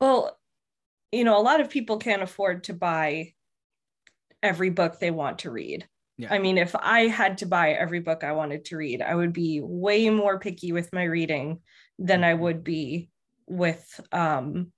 [0.00, 0.38] Well,
[1.12, 3.32] you know, a lot of people can't afford to buy
[4.42, 5.86] every book they want to read.
[6.16, 6.32] Yeah.
[6.32, 9.32] I mean, if I had to buy every book I wanted to read, I would
[9.32, 11.60] be way more picky with my reading
[11.98, 13.10] than I would be
[13.46, 14.72] with um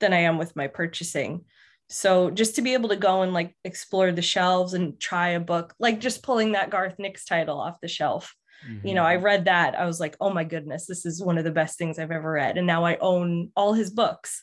[0.00, 1.44] than I am with my purchasing.
[1.88, 5.40] So just to be able to go and like explore the shelves and try a
[5.40, 8.34] book, like just pulling that Garth Nix title off the shelf.
[8.68, 8.86] Mm-hmm.
[8.86, 9.24] You know, I mm-hmm.
[9.24, 9.78] read that.
[9.78, 12.30] I was like, oh my goodness, this is one of the best things I've ever
[12.30, 12.58] read.
[12.58, 14.42] And now I own all his books.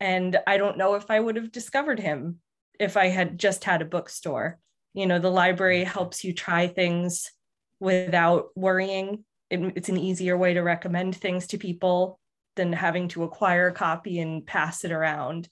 [0.00, 2.40] And I don't know if I would have discovered him
[2.78, 4.58] if I had just had a bookstore.
[4.94, 7.30] You know, the library helps you try things
[7.80, 9.24] without worrying.
[9.50, 12.18] It, it's an easier way to recommend things to people
[12.56, 15.48] than having to acquire a copy and pass it around.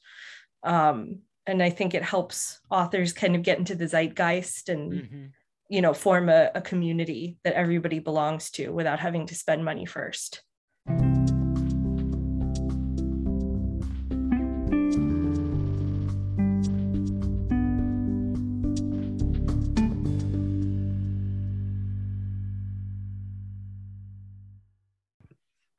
[0.63, 5.25] Um, and I think it helps authors kind of get into the zeitgeist and mm-hmm.
[5.69, 9.85] you know form a, a community that everybody belongs to without having to spend money
[9.85, 10.43] first.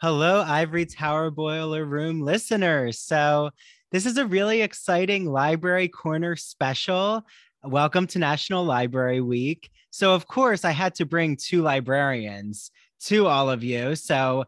[0.05, 2.99] Hello, Ivory Tower Boiler Room listeners.
[2.99, 3.49] So,
[3.91, 7.25] this is a really exciting Library Corner special.
[7.63, 9.67] Welcome to National Library Week.
[9.89, 12.69] So, of course, I had to bring two librarians
[13.05, 13.95] to all of you.
[13.95, 14.45] So,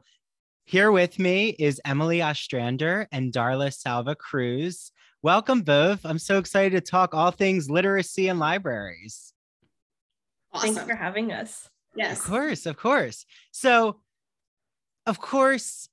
[0.66, 4.92] here with me is Emily Ostrander and Darla Salva Cruz.
[5.24, 6.06] Welcome both.
[6.06, 9.34] I'm so excited to talk all things literacy and libraries.
[10.54, 10.76] Awesome.
[10.76, 11.68] Thanks for having us.
[11.96, 12.20] Yes.
[12.20, 13.26] Of course, of course.
[13.52, 14.02] So,
[15.08, 15.88] of course,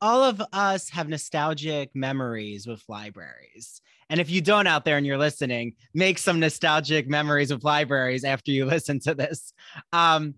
[0.00, 3.82] all of us have nostalgic memories with libraries.
[4.08, 8.24] And if you don't out there and you're listening, make some nostalgic memories with libraries
[8.24, 9.52] after you listen to this.
[9.92, 10.34] Um,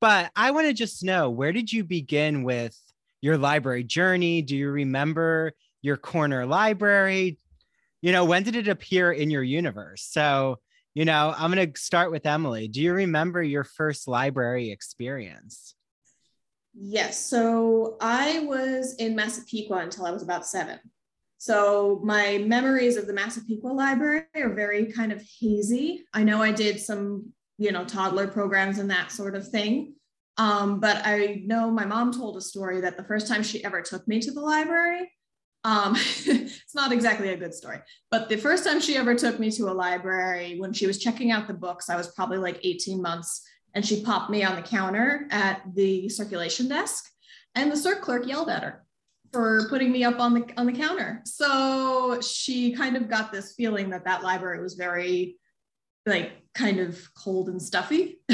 [0.00, 2.78] but I want to just know where did you begin with
[3.20, 4.40] your library journey?
[4.40, 5.52] Do you remember
[5.82, 7.38] your corner library?
[8.02, 10.02] You know, when did it appear in your universe?
[10.02, 10.60] So,
[10.94, 12.68] you know, I'm going to start with Emily.
[12.68, 15.73] Do you remember your first library experience?
[16.74, 17.24] Yes.
[17.24, 20.78] So I was in Massapequa until I was about seven.
[21.38, 26.04] So my memories of the Massapequa Library are very kind of hazy.
[26.12, 29.94] I know I did some, you know, toddler programs and that sort of thing.
[30.36, 33.82] Um, but I know my mom told a story that the first time she ever
[33.82, 35.12] took me to the library,
[35.62, 37.78] um, it's not exactly a good story,
[38.10, 41.30] but the first time she ever took me to a library when she was checking
[41.30, 44.62] out the books, I was probably like 18 months and she popped me on the
[44.62, 47.10] counter at the circulation desk
[47.54, 48.84] and the circ clerk yelled at her
[49.32, 51.20] for putting me up on the on the counter.
[51.24, 55.36] So she kind of got this feeling that that library was very
[56.06, 58.18] like kind of cold and stuffy.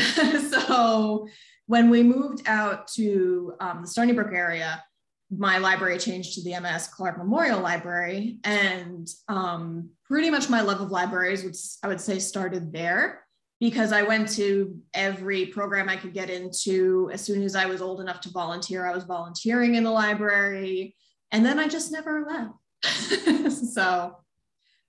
[0.50, 1.28] So
[1.66, 4.82] when we moved out to um, the stony brook area
[5.30, 6.88] my library changed to the emma s.
[6.88, 12.18] clark memorial library and um, pretty much my love of libraries which i would say
[12.18, 13.24] started there
[13.60, 17.10] because I went to every program I could get into.
[17.12, 20.96] As soon as I was old enough to volunteer, I was volunteering in the library.
[21.30, 23.52] And then I just never left.
[23.74, 24.16] so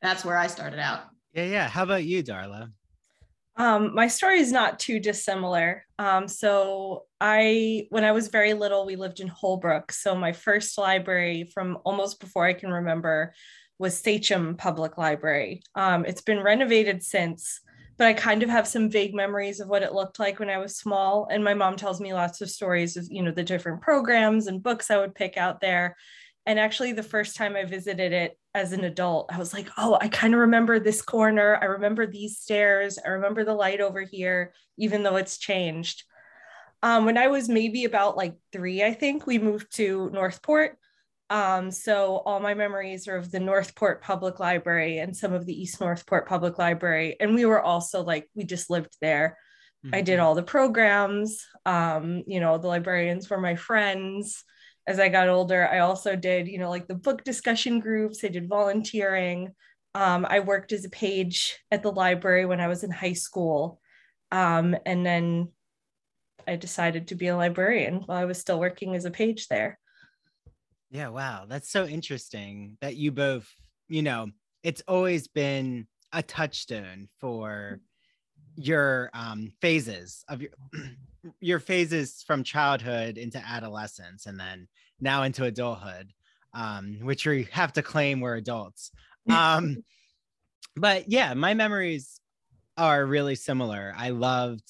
[0.01, 1.01] that's where I started out.
[1.33, 1.67] Yeah, yeah.
[1.67, 2.71] How about you, Darla?
[3.57, 5.85] Um, my story is not too dissimilar.
[5.99, 9.91] Um, so I, when I was very little, we lived in Holbrook.
[9.91, 13.33] So my first library from almost before I can remember
[13.77, 15.63] was Sachem Public Library.
[15.75, 17.59] Um, it's been renovated since,
[18.01, 20.57] but I kind of have some vague memories of what it looked like when I
[20.57, 21.27] was small.
[21.29, 24.63] And my mom tells me lots of stories of, you know, the different programs and
[24.63, 25.95] books I would pick out there.
[26.47, 29.99] And actually, the first time I visited it as an adult, I was like, oh,
[30.01, 31.59] I kind of remember this corner.
[31.61, 32.97] I remember these stairs.
[32.97, 36.03] I remember the light over here, even though it's changed.
[36.81, 40.75] Um, when I was maybe about like three, I think we moved to Northport.
[41.31, 45.59] Um, so all my memories are of the Northport Public Library and some of the
[45.59, 47.15] East Northport Public Library.
[47.21, 49.37] And we were also like, we just lived there.
[49.85, 49.95] Mm-hmm.
[49.95, 50.25] I did mm-hmm.
[50.25, 51.47] all the programs.
[51.65, 54.43] Um, you know, the librarians were my friends.
[54.85, 58.25] As I got older, I also did, you know, like the book discussion groups.
[58.25, 59.53] I did volunteering.
[59.95, 63.79] Um, I worked as a page at the library when I was in high school.
[64.31, 65.53] Um, and then
[66.45, 69.79] I decided to be a librarian while I was still working as a page there.
[70.91, 71.45] Yeah, wow.
[71.47, 73.49] That's so interesting that you both,
[73.87, 74.27] you know,
[74.61, 77.79] it's always been a touchstone for
[78.57, 80.51] your um phases of your
[81.41, 84.67] your phases from childhood into adolescence and then
[84.99, 86.11] now into adulthood
[86.53, 88.91] um which we have to claim we're adults
[89.29, 89.77] um
[90.75, 92.19] but yeah my memories
[92.77, 94.69] are really similar i loved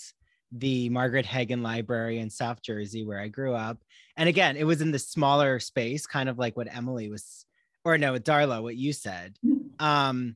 [0.51, 3.79] the margaret heggan library in south jersey where i grew up
[4.21, 7.45] and again it was in the smaller space kind of like what emily was
[7.83, 9.37] or no, Darla, what you said.
[9.79, 10.35] Um,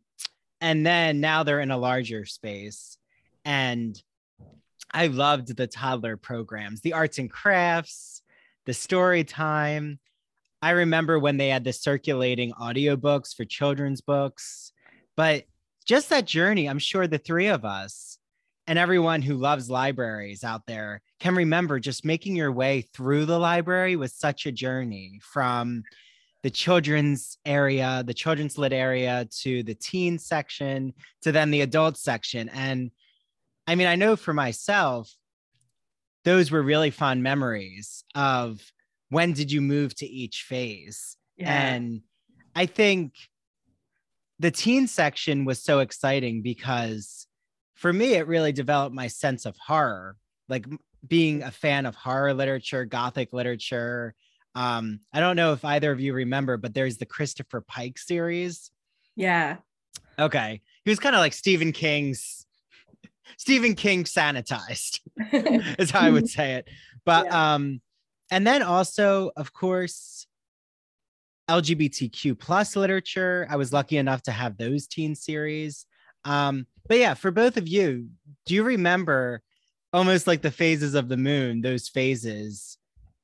[0.61, 2.97] and then now they're in a larger space.
[3.43, 4.01] And
[4.91, 8.21] I loved the toddler programs, the arts and crafts,
[8.65, 9.99] the story time.
[10.61, 14.71] I remember when they had the circulating audiobooks for children's books,
[15.15, 15.43] but
[15.85, 18.17] just that journey, I'm sure the three of us
[18.67, 23.39] and everyone who loves libraries out there can remember just making your way through the
[23.39, 25.83] library was such a journey from
[26.43, 31.97] the children's area, the children's lit area to the teen section to then the adult
[31.97, 32.49] section.
[32.49, 32.91] And
[33.67, 35.11] I mean, I know for myself,
[36.23, 38.61] those were really fond memories of
[39.09, 41.17] when did you move to each phase?
[41.37, 41.51] Yeah.
[41.51, 42.01] And
[42.55, 43.13] I think
[44.39, 47.27] the teen section was so exciting because
[47.75, 50.15] for me, it really developed my sense of horror,
[50.49, 50.65] like
[51.07, 54.15] being a fan of horror literature, gothic literature.
[54.55, 58.71] Um, I don't know if either of you remember, but there's the Christopher Pike series.
[59.15, 59.57] Yeah.
[60.17, 60.61] Okay.
[60.83, 62.45] He was kind of like Stephen King's
[63.37, 65.01] Stephen King sanitized,
[65.79, 66.69] is how I would say it.
[67.05, 67.55] But yeah.
[67.55, 67.81] um,
[68.31, 70.27] and then also, of course,
[71.49, 73.45] LGBTQ plus literature.
[73.49, 75.85] I was lucky enough to have those teen series.
[76.23, 78.09] Um, but yeah, for both of you,
[78.45, 79.41] do you remember
[79.93, 82.77] almost like the phases of the moon, those phases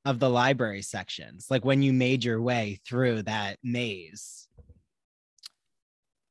[0.04, 4.48] of the library sections, like when you made your way through that maze?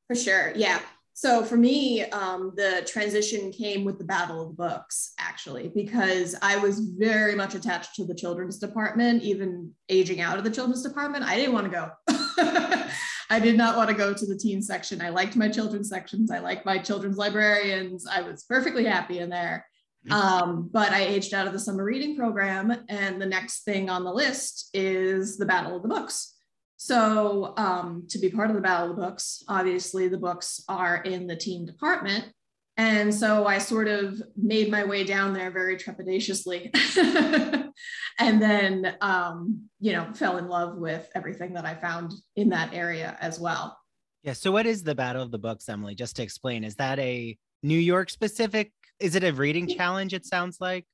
[0.08, 0.52] For sure.
[0.56, 0.80] Yeah.
[1.14, 6.36] So for me, um, the transition came with the Battle of the Books, actually, because
[6.42, 10.82] I was very much attached to the children's department, even aging out of the children's
[10.82, 11.24] department.
[11.24, 12.18] I didn't want to go.
[13.30, 15.02] I did not want to go to the teen section.
[15.02, 16.32] I liked my children's sections.
[16.32, 18.06] I liked my children's librarians.
[18.06, 19.66] I was perfectly happy in there.
[20.08, 20.14] Mm-hmm.
[20.14, 24.04] Um, but I aged out of the summer reading program, and the next thing on
[24.04, 26.36] the list is the Battle of the Books.
[26.78, 30.98] So, um, to be part of the Battle of the Books, obviously the books are
[31.04, 32.34] in the teen department.
[32.78, 36.72] And so I sort of made my way down there very trepidatiously.
[38.20, 42.74] and then, um, you know, fell in love with everything that I found in that
[42.74, 43.78] area as well.
[44.24, 44.34] Yeah.
[44.34, 45.96] So, what is the Battle of the Books, Emily?
[45.96, 48.72] Just to explain, is that a New York specific?
[49.00, 50.14] Is it a reading challenge?
[50.14, 50.86] It sounds like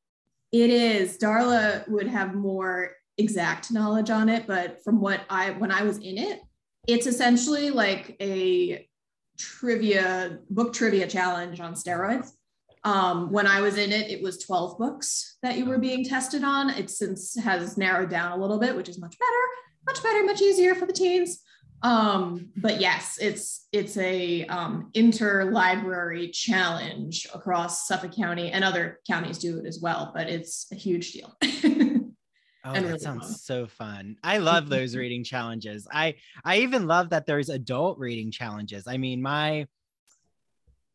[0.52, 1.18] it is.
[1.18, 5.98] Darla would have more exact knowledge on it, but from what I when I was
[5.98, 6.42] in it,
[6.88, 8.88] it's essentially like a
[9.38, 12.32] trivia book trivia challenge on steroids.
[12.84, 16.44] Um, when I was in it, it was 12 books that you were being tested
[16.44, 16.70] on.
[16.70, 19.32] It since has narrowed down a little bit, which is much better,
[19.86, 21.42] much better, much easier for the teens.
[21.84, 29.38] Um, but yes, it's it's a um, interlibrary challenge across Suffolk County and other counties
[29.38, 31.36] do it as well, but it's a huge deal.
[32.68, 33.34] Oh, that really sounds fun.
[33.36, 34.16] so fun.
[34.24, 35.88] I love those reading challenges.
[35.92, 38.88] I I even love that there's adult reading challenges.
[38.88, 39.68] I mean, my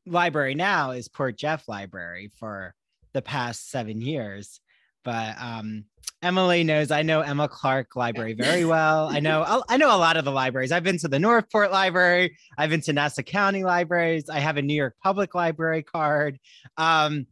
[0.07, 2.75] library now is Port Jeff Library for
[3.13, 4.61] the past 7 years.
[5.05, 5.85] But um
[6.23, 9.09] Emily knows I know Emma Clark Library very well.
[9.11, 10.73] I know I know a lot of the libraries.
[10.73, 12.37] I've been to the Northport Library.
[12.57, 14.29] I've been to Nassau County libraries.
[14.29, 16.39] I have a New York Public Library card.
[16.77, 17.27] Um,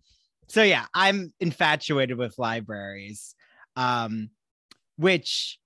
[0.49, 3.37] so yeah, I'm infatuated with libraries
[3.81, 4.31] um,
[4.97, 5.59] which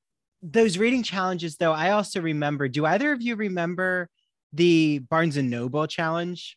[0.42, 2.68] those reading challenges though i also remember.
[2.68, 4.08] Do either of you remember
[4.52, 6.56] the barnes and noble challenge?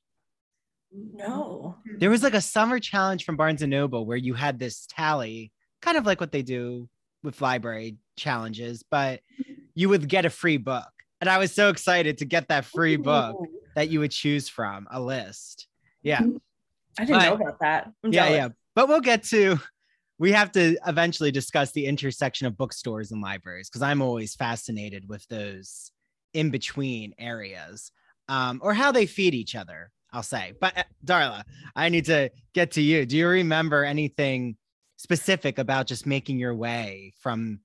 [0.92, 1.78] No.
[1.98, 5.52] There was like a summer challenge from barnes and noble where you had this tally
[5.82, 6.88] kind of like what they do
[7.24, 9.22] with library challenges but
[9.74, 10.90] you would get a free book.
[11.20, 13.36] And i was so excited to get that free book
[13.76, 15.68] that you would choose from a list.
[16.04, 16.22] Yeah.
[17.00, 17.92] I didn't but, know about that.
[18.04, 18.38] I'm yeah jealous.
[18.38, 18.50] yeah.
[18.76, 19.60] But we'll get to
[20.20, 25.08] we have to eventually discuss the intersection of bookstores and libraries because I'm always fascinated
[25.08, 25.92] with those
[26.34, 27.92] in between areas
[28.28, 30.54] um, or how they feed each other, I'll say.
[30.60, 31.44] But uh, Darla,
[31.76, 33.06] I need to get to you.
[33.06, 34.58] Do you remember anything
[34.98, 37.60] specific about just making your way from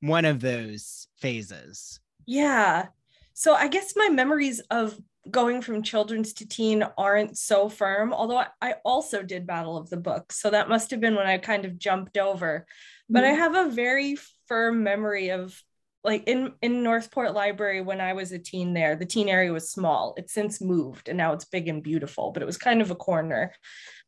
[0.00, 2.00] one of those phases?
[2.26, 2.86] Yeah.
[3.34, 4.98] So I guess my memories of
[5.30, 9.96] going from children's to teen aren't so firm, although I also did Battle of the
[9.96, 10.40] Books.
[10.40, 12.66] So that must have been when I kind of jumped over.
[13.08, 13.32] But mm-hmm.
[13.32, 14.16] I have a very
[14.46, 15.62] firm memory of
[16.04, 19.70] like in in Northport Library when I was a teen there, the teen area was
[19.70, 20.14] small.
[20.16, 22.96] It's since moved and now it's big and beautiful, but it was kind of a
[22.96, 23.52] corner.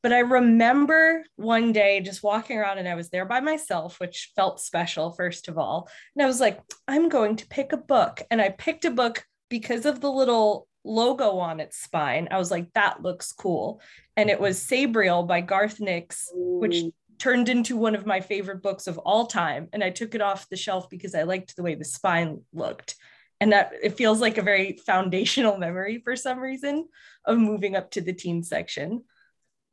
[0.02, 4.32] But I remember one day just walking around and I was there by myself, which
[4.34, 5.88] felt special, first of all.
[6.16, 8.22] And I was like, I'm going to pick a book.
[8.30, 12.28] And I picked a book because of the little logo on its spine.
[12.30, 13.80] I was like, that looks cool.
[14.16, 16.84] And it was Sabriel by Garth Nix, which
[17.18, 19.68] turned into one of my favorite books of all time.
[19.72, 22.96] And I took it off the shelf because I liked the way the spine looked.
[23.40, 26.86] and that it feels like a very foundational memory for some reason
[27.24, 29.02] of moving up to the teen section.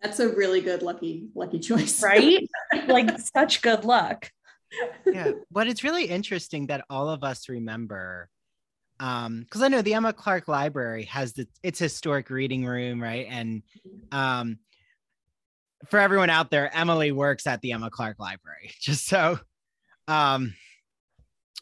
[0.02, 2.02] That's a really good lucky lucky choice.
[2.02, 2.48] Right?
[2.88, 4.32] like such good luck.
[5.06, 8.30] yeah, but it's really interesting that all of us remember
[9.00, 13.28] um because i know the emma clark library has the its historic reading room right?
[13.30, 13.64] And
[14.12, 14.60] um
[15.88, 19.40] for everyone out there emily works at the emma clark library just so
[20.08, 20.54] um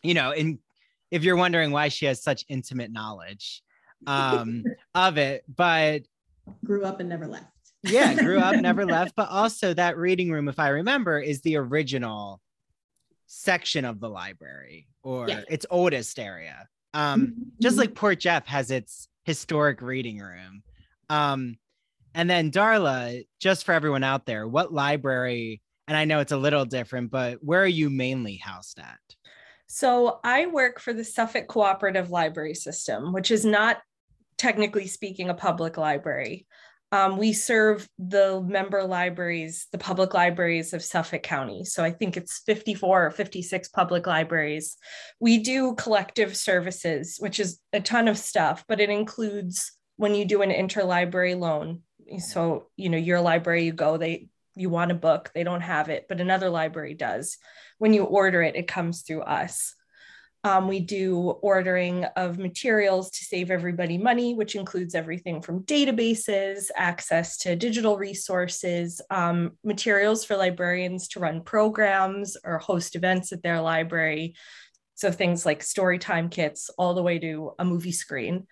[0.03, 0.59] you know and
[1.11, 3.61] if you're wondering why she has such intimate knowledge
[4.07, 4.63] um
[4.95, 6.03] of it but
[6.63, 7.45] grew up and never left.
[7.83, 11.57] Yeah grew up never left but also that reading room if i remember is the
[11.57, 12.41] original
[13.27, 15.41] section of the library or yeah.
[15.49, 17.81] its oldest area um, just mm-hmm.
[17.81, 20.63] like Port Jeff has its historic reading room.
[21.09, 21.57] Um,
[22.13, 25.61] and then Darla, just for everyone out there, what library?
[25.87, 28.97] And I know it's a little different, but where are you mainly housed at?
[29.67, 33.81] So I work for the Suffolk Cooperative Library System, which is not
[34.37, 36.47] technically speaking a public library.
[36.91, 41.65] Um, we serve the member libraries, the public libraries of Suffolk County.
[41.65, 44.77] So I think it's 54 or 56 public libraries.
[45.19, 50.25] We do collective services, which is a ton of stuff, but it includes when you
[50.25, 51.81] do an interlibrary loan.
[52.19, 55.89] So, you know, your library, you go, they you want a book, they don't have
[55.89, 57.37] it, but another library does.
[57.77, 59.74] When you order it, it comes through us.
[60.45, 66.69] Um, we do ordering of materials to save everybody money, which includes everything from databases,
[66.75, 73.41] access to digital resources, um, materials for librarians to run programs or host events at
[73.41, 74.35] their library.
[74.93, 78.45] So things like story time kits, all the way to a movie screen.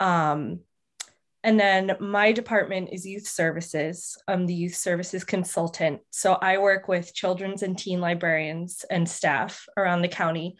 [0.00, 0.60] Um,
[1.44, 4.16] and then my department is youth services.
[4.26, 6.00] I'm the youth services consultant.
[6.10, 10.56] So I work with children's and teen librarians and staff around the county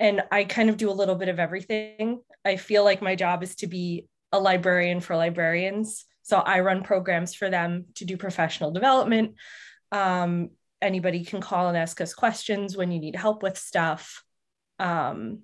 [0.00, 2.22] and I kind of do a little bit of everything.
[2.44, 6.06] I feel like my job is to be a librarian for librarians.
[6.22, 9.34] So I run programs for them to do professional development.
[9.92, 14.24] Um, anybody can call and ask us questions when you need help with stuff.
[14.78, 15.40] Um,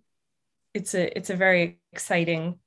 [0.72, 2.58] it's a it's a very exciting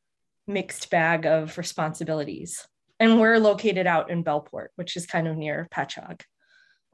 [0.46, 2.68] mixed bag of responsibilities.
[3.00, 6.22] And we're located out in Bellport, which is kind of near Patchogue.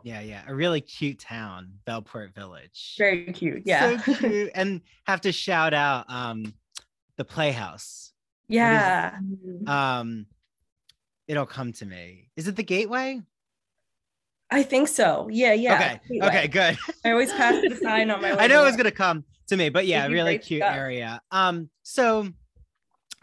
[0.05, 2.93] Yeah, yeah, a really cute town, Bellport Village.
[2.95, 3.99] Very cute, yeah.
[3.99, 6.53] So cute, and have to shout out um,
[7.17, 8.13] the Playhouse.
[8.47, 9.17] Yeah.
[9.65, 10.27] um,
[11.27, 12.29] it'll come to me.
[12.37, 13.19] Is it the Gateway?
[14.51, 15.27] I think so.
[15.31, 15.97] Yeah, yeah.
[16.07, 16.21] Okay.
[16.21, 16.77] Okay, good.
[17.03, 18.43] I always pass the sign on my way.
[18.43, 20.75] I know it was gonna come to me, but yeah, really cute stuff.
[20.75, 21.19] area.
[21.31, 22.27] Um, so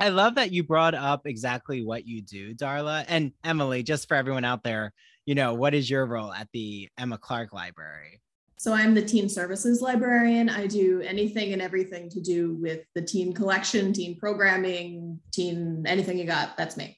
[0.00, 3.84] I love that you brought up exactly what you do, Darla and Emily.
[3.84, 4.92] Just for everyone out there,
[5.26, 8.20] you know, what is your role at the Emma Clark Library?
[8.58, 10.48] So I'm the teen services librarian.
[10.48, 16.16] I do anything and everything to do with the teen collection, teen programming, teen anything
[16.18, 16.56] you got.
[16.56, 16.96] That's me.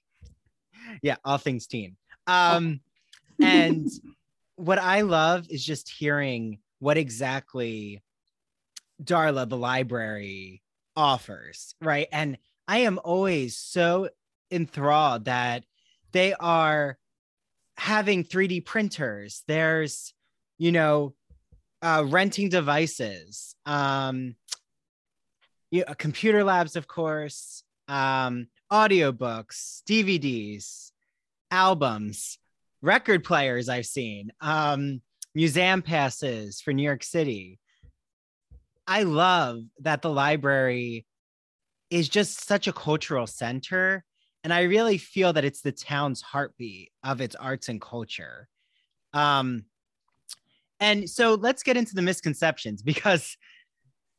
[1.02, 1.96] Yeah, all things teen.
[2.26, 2.80] Um,
[3.42, 3.88] and
[4.56, 8.02] what I love is just hearing what exactly
[9.02, 10.62] Darla, the library,
[10.96, 12.08] offers, right?
[12.12, 12.38] And
[12.68, 14.10] I am always so
[14.50, 15.64] enthralled that
[16.12, 16.98] they are
[17.76, 19.42] having 3D printers.
[19.46, 20.12] There's,
[20.58, 21.14] you know,
[21.82, 24.36] uh, renting devices, um,
[25.70, 30.92] you know, computer labs, of course, um, audiobooks, DVDs,
[31.50, 32.38] albums,
[32.80, 35.02] record players I've seen, um,
[35.34, 37.58] museum passes for New York City.
[38.86, 41.06] I love that the library
[41.90, 44.04] is just such a cultural center
[44.44, 48.46] and I really feel that it's the town's heartbeat of its arts and culture.
[49.14, 49.64] Um,
[50.80, 53.38] and so let's get into the misconceptions because,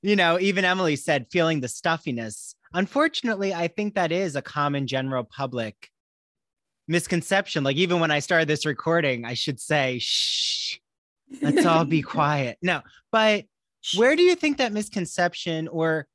[0.02, 2.56] you know, even Emily said feeling the stuffiness.
[2.74, 5.90] Unfortunately, I think that is a common general public
[6.88, 7.64] misconception.
[7.64, 10.80] Like even when I started this recording, I should say, shh,
[11.42, 12.58] let's all be quiet.
[12.64, 13.46] No, but
[13.96, 16.08] where do you think that misconception or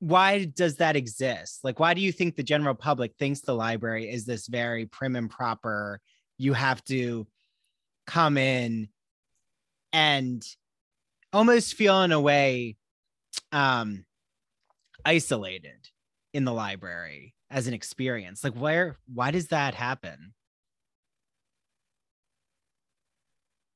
[0.00, 1.60] why does that exist?
[1.62, 5.14] Like, why do you think the general public thinks the library is this very prim
[5.14, 6.00] and proper?
[6.38, 7.26] You have to
[8.06, 8.88] come in
[9.92, 10.42] and
[11.32, 12.76] almost feel in a way
[13.52, 14.06] um,
[15.04, 15.88] isolated
[16.32, 18.42] in the library as an experience.
[18.42, 20.32] Like, where, why does that happen?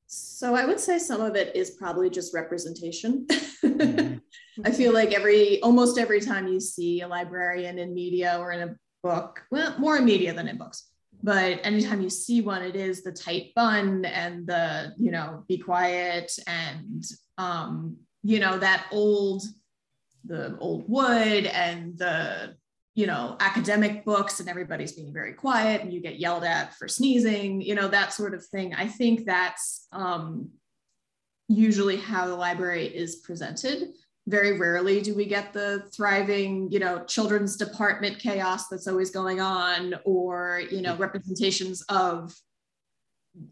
[0.07, 3.25] So I would say some of it is probably just representation.
[3.63, 4.17] Mm-hmm.
[4.65, 8.69] I feel like every almost every time you see a librarian in media or in
[8.69, 10.89] a book, well, more in media than in books,
[11.23, 15.57] but anytime you see one, it is the tight bun and the, you know, be
[15.57, 17.03] quiet and
[17.37, 19.43] um, you know, that old
[20.25, 22.55] the old wood and the
[22.95, 26.87] you know academic books and everybody's being very quiet and you get yelled at for
[26.87, 28.73] sneezing you know that sort of thing.
[28.73, 30.49] I think that's um,
[31.47, 33.89] usually how the library is presented.
[34.27, 39.39] Very rarely do we get the thriving you know children's department chaos that's always going
[39.39, 42.33] on or you know representations of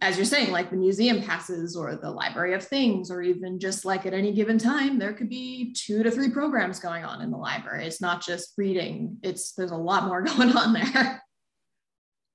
[0.02, 3.86] as you're saying, like the museum passes or the library of things, or even just
[3.86, 7.32] like at any given time, there could be two to three programs going on in
[7.32, 7.86] the library.
[7.86, 11.22] It's not just reading, it's there's a lot more going on there.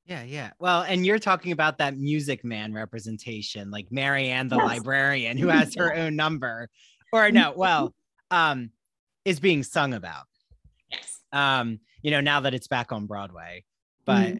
[0.06, 0.50] Yeah, yeah.
[0.58, 4.66] Well, and you're talking about that music man representation, like Marian the yes.
[4.66, 6.68] librarian who has her own number.
[7.12, 7.94] Or no, well,
[8.30, 8.70] um,
[9.24, 10.24] is being sung about.
[10.90, 11.20] Yes.
[11.32, 13.64] Um, you know, now that it's back on Broadway.
[14.06, 14.36] But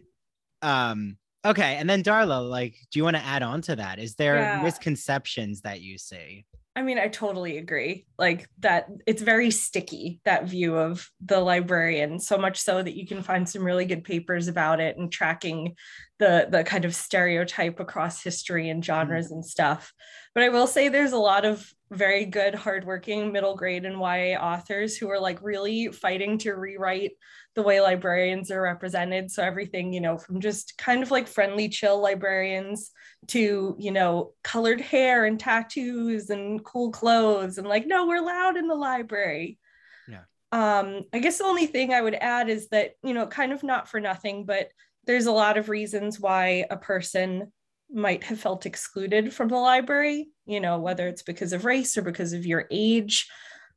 [0.62, 0.68] mm-hmm.
[0.68, 1.76] um Okay.
[1.76, 3.99] And then Darla, like, do you want to add on to that?
[3.99, 4.62] Is there yeah.
[4.62, 6.45] misconceptions that you see?
[6.78, 8.07] I mean, I totally agree.
[8.18, 13.04] Like that it's very sticky, that view of the librarian, so much so that you
[13.04, 15.75] can find some really good papers about it and tracking
[16.21, 19.35] the the kind of stereotype across history and genres mm-hmm.
[19.35, 19.92] and stuff.
[20.35, 24.38] But I will say there's a lot of very good, hardworking middle grade and YA
[24.38, 27.12] authors who are like really fighting to rewrite
[27.54, 29.30] the way librarians are represented.
[29.30, 32.90] So everything, you know, from just kind of like friendly, chill librarians
[33.28, 38.57] to, you know, colored hair and tattoos and cool clothes and like, no, we're loud
[38.57, 39.59] in the library.
[40.07, 40.23] Yeah.
[40.52, 43.62] Um, I guess the only thing I would add is that, you know, kind of
[43.62, 44.68] not for nothing, but
[45.07, 47.50] there's a lot of reasons why a person
[47.90, 52.02] might have felt excluded from the library, you know, whether it's because of race or
[52.02, 53.28] because of your age.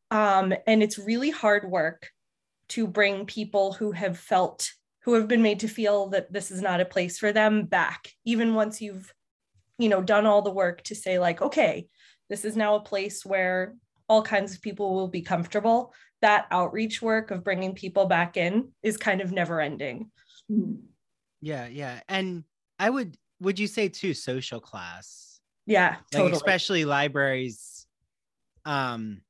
[0.10, 2.10] Um, and it's really hard work
[2.70, 4.72] to bring people who have felt
[5.04, 8.08] who have been made to feel that this is not a place for them back
[8.24, 9.12] even once you've
[9.80, 11.88] you know done all the work to say like okay
[12.30, 13.76] this is now a place where
[14.12, 15.94] all kinds of people will be comfortable.
[16.22, 20.12] That outreach work of bringing people back in is kind of never ending.
[21.40, 22.02] Yeah yeah.
[22.10, 22.44] And
[22.78, 25.31] i would would you say too social class
[25.66, 27.86] yeah like especially libraries
[28.66, 29.22] um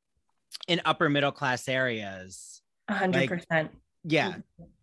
[0.67, 3.71] in upper middle class areas hundred percent.
[4.03, 4.35] Yeah.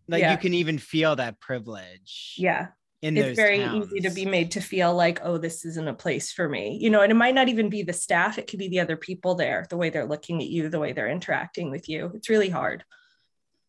[0.07, 0.31] Like yeah.
[0.31, 2.35] you can even feel that privilege.
[2.37, 2.67] Yeah.
[3.01, 3.87] In it's very towns.
[3.87, 6.77] easy to be made to feel like, oh, this isn't a place for me.
[6.81, 8.97] You know, and it might not even be the staff, it could be the other
[8.97, 12.11] people there, the way they're looking at you, the way they're interacting with you.
[12.15, 12.83] It's really hard.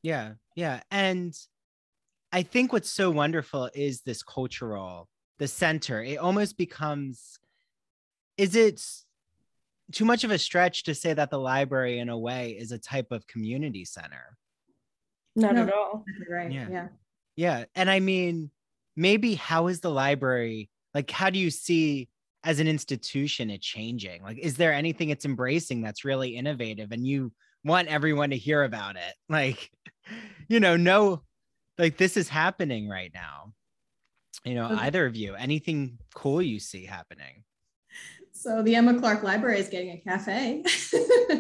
[0.02, 0.32] Yeah.
[0.56, 0.80] Yeah.
[0.90, 1.34] And
[2.32, 6.02] I think what's so wonderful is this cultural, the center.
[6.02, 7.38] It almost becomes,
[8.40, 8.82] is it
[9.92, 12.78] too much of a stretch to say that the library in a way is a
[12.78, 14.38] type of community center?
[15.36, 16.04] Not no, at all.
[16.30, 16.68] Right yeah.
[16.70, 16.88] yeah.
[17.36, 18.50] Yeah and i mean
[18.96, 22.08] maybe how is the library like how do you see
[22.42, 24.22] as an institution it changing?
[24.22, 28.64] Like is there anything it's embracing that's really innovative and you want everyone to hear
[28.64, 29.14] about it?
[29.28, 29.70] Like
[30.48, 31.22] you know no
[31.78, 33.52] like this is happening right now.
[34.44, 34.86] You know okay.
[34.86, 37.44] either of you anything cool you see happening
[38.40, 40.64] so the Emma Clark Library is getting a cafe.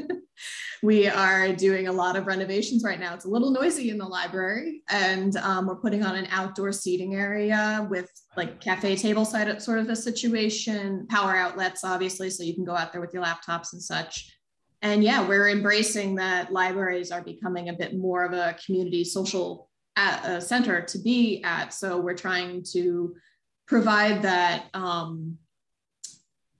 [0.82, 3.14] we are doing a lot of renovations right now.
[3.14, 7.14] It's a little noisy in the library, and um, we're putting on an outdoor seating
[7.14, 12.54] area with like cafe table side sort of a situation, power outlets, obviously, so you
[12.54, 14.36] can go out there with your laptops and such.
[14.82, 19.70] And yeah, we're embracing that libraries are becoming a bit more of a community social
[20.38, 21.72] center to be at.
[21.72, 23.14] So we're trying to
[23.66, 25.38] provide that um,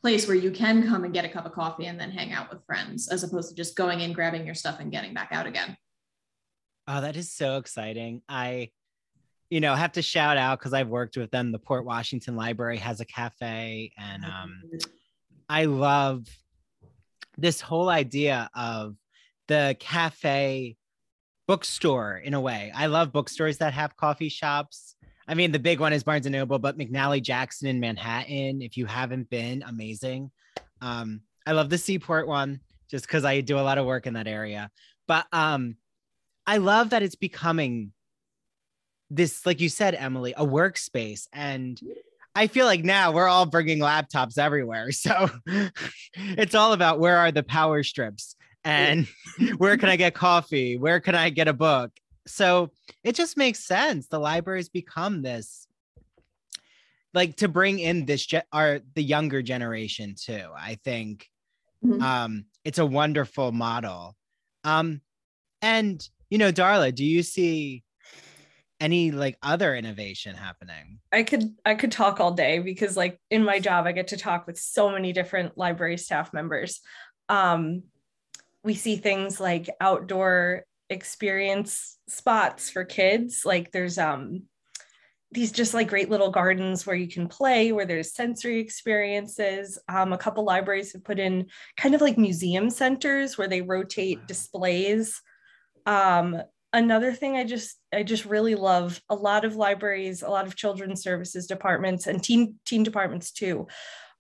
[0.01, 2.51] place where you can come and get a cup of coffee and then hang out
[2.51, 5.47] with friends as opposed to just going in grabbing your stuff and getting back out
[5.47, 5.77] again.
[6.89, 8.23] Oh that is so exciting.
[8.29, 8.71] I
[9.51, 11.53] you know have to shout out because i've worked with them.
[11.53, 14.63] The port washington library has a cafe and um,
[15.49, 16.25] i love
[17.37, 18.95] this whole idea of
[19.49, 20.77] the cafe
[21.49, 22.71] bookstore in a way.
[22.73, 24.95] I love bookstores that have coffee shops
[25.31, 28.77] I mean, the big one is Barnes and Noble, but McNally Jackson in Manhattan, if
[28.77, 30.33] you haven't been, amazing.
[30.83, 32.59] Um, I love the Seaport one
[32.91, 34.73] just because I do a lot of work in that area.
[35.07, 35.77] But um,
[36.49, 37.93] I love that it's becoming
[39.09, 41.29] this, like you said, Emily, a workspace.
[41.33, 41.81] And
[42.35, 44.91] I feel like now we're all bringing laptops everywhere.
[44.93, 45.31] So
[46.17, 49.07] it's all about where are the power strips and
[49.59, 50.77] where can I get coffee?
[50.77, 51.93] Where can I get a book?
[52.27, 52.71] So
[53.03, 54.09] it just makes sense.
[54.09, 55.67] The libraries become this
[57.13, 60.47] like to bring in this ge- are the younger generation too.
[60.57, 61.29] I think
[61.85, 62.03] mm-hmm.
[62.03, 64.17] um it's a wonderful model.
[64.65, 65.01] Um
[65.63, 67.83] and you know, Darla, do you see
[68.81, 71.01] any like other innovation happening?
[71.13, 74.17] I could I could talk all day because like in my job I get to
[74.17, 76.81] talk with so many different library staff members.
[77.29, 77.85] Um
[78.63, 83.43] we see things like outdoor experience spots for kids.
[83.45, 84.43] Like there's um
[85.33, 89.79] these just like great little gardens where you can play, where there's sensory experiences.
[89.89, 94.27] Um, a couple libraries have put in kind of like museum centers where they rotate
[94.27, 95.23] displays.
[95.87, 100.47] Um, another thing I just I just really love a lot of libraries, a lot
[100.47, 103.69] of children's services departments and teen teen departments too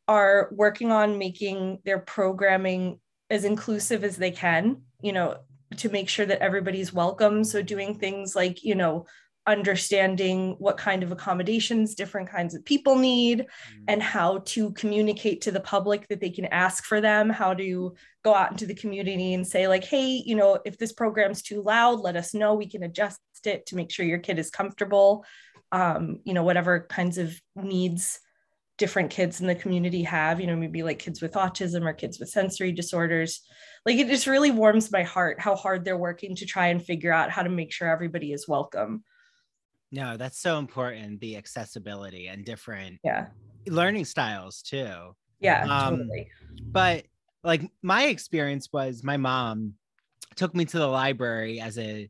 [0.06, 2.98] are working on making their programming
[3.30, 5.36] as inclusive as they can, you know,
[5.76, 7.44] to make sure that everybody's welcome.
[7.44, 9.06] So doing things like, you know,
[9.46, 13.84] understanding what kind of accommodations different kinds of people need mm-hmm.
[13.88, 17.94] and how to communicate to the public that they can ask for them how to
[18.22, 21.62] go out into the community and say like hey you know if this program's too
[21.62, 25.24] loud let us know we can adjust it to make sure your kid is comfortable
[25.72, 28.20] um, you know whatever kinds of needs
[28.76, 32.20] different kids in the community have you know maybe like kids with autism or kids
[32.20, 33.42] with sensory disorders
[33.86, 37.12] like it just really warms my heart how hard they're working to try and figure
[37.12, 39.02] out how to make sure everybody is welcome
[39.92, 41.20] no, that's so important.
[41.20, 43.28] The accessibility and different yeah
[43.66, 45.14] learning styles too.
[45.40, 46.28] Yeah, um, totally.
[46.62, 47.04] But
[47.42, 49.74] like my experience was my mom
[50.36, 52.08] took me to the library as a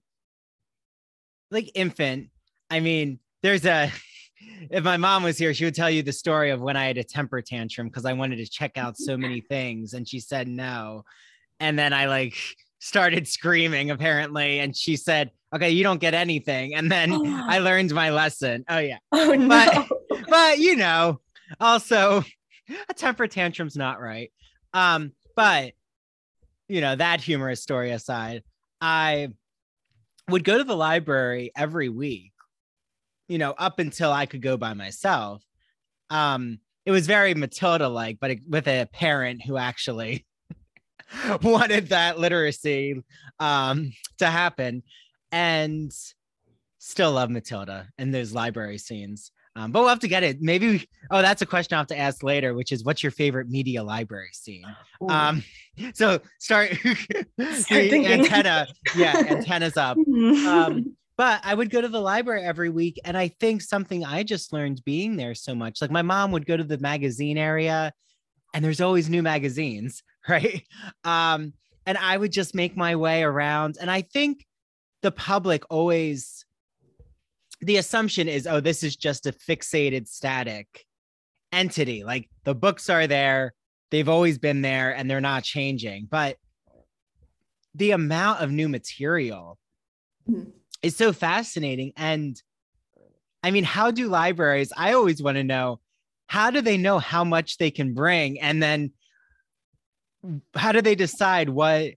[1.51, 2.29] like infant.
[2.69, 3.91] I mean, there's a
[4.71, 6.99] if my mom was here, she would tell you the story of when I had
[6.99, 10.49] a temper tantrum because I wanted to check out so many things and she said
[10.49, 11.05] no.
[11.61, 12.35] And then I like
[12.81, 14.59] started screaming apparently.
[14.59, 16.75] And she said okay you don't get anything.
[16.75, 17.45] And then oh.
[17.49, 18.65] i learned my lesson.
[18.69, 18.99] Oh yeah.
[19.13, 19.49] Oh no.
[19.49, 19.89] But,
[20.29, 21.21] but you know
[21.61, 22.25] also
[22.89, 24.33] a temper tantrum's not right.
[24.73, 25.73] Um but
[26.71, 28.45] you know that humorous story aside
[28.81, 29.29] i
[30.29, 32.33] would go to the library every week
[33.27, 35.43] you know up until i could go by myself.
[36.11, 40.25] Um it was very matilda like but with a parent who actually
[41.43, 43.03] wanted that literacy
[43.39, 44.83] um, to happen,
[45.33, 45.93] and
[46.79, 49.31] still love Matilda and those library scenes.
[49.57, 50.41] Um, but we'll have to get it.
[50.41, 50.69] Maybe.
[50.69, 53.49] We, oh, that's a question I'll have to ask later, which is, what's your favorite
[53.49, 54.65] media library scene?
[55.09, 55.43] Um,
[55.93, 56.73] so start,
[57.53, 58.69] start antenna.
[58.97, 59.97] Yeah, antennas up.
[60.07, 64.23] Um, but I would go to the library every week, and I think something I
[64.23, 65.83] just learned being there so much.
[65.83, 67.93] Like my mom would go to the magazine area,
[68.55, 70.03] and there's always new magazines.
[70.31, 70.63] Right?
[71.05, 71.53] Um,
[71.87, 73.77] and I would just make my way around.
[73.81, 74.47] And I think
[75.03, 76.45] the public always,
[77.61, 80.87] the assumption is, oh, this is just a fixated, static
[81.53, 82.05] entity.
[82.05, 83.55] Like the books are there,
[83.91, 86.07] they've always been there, and they're not changing.
[86.11, 86.37] But
[87.75, 89.59] the amount of new material
[90.29, 90.51] mm-hmm.
[90.83, 91.93] is so fascinating.
[91.97, 92.41] And
[93.43, 94.73] I mean, how do libraries?
[94.77, 95.81] I always want to know
[96.27, 98.93] how do they know how much they can bring and then
[100.55, 101.93] how do they decide what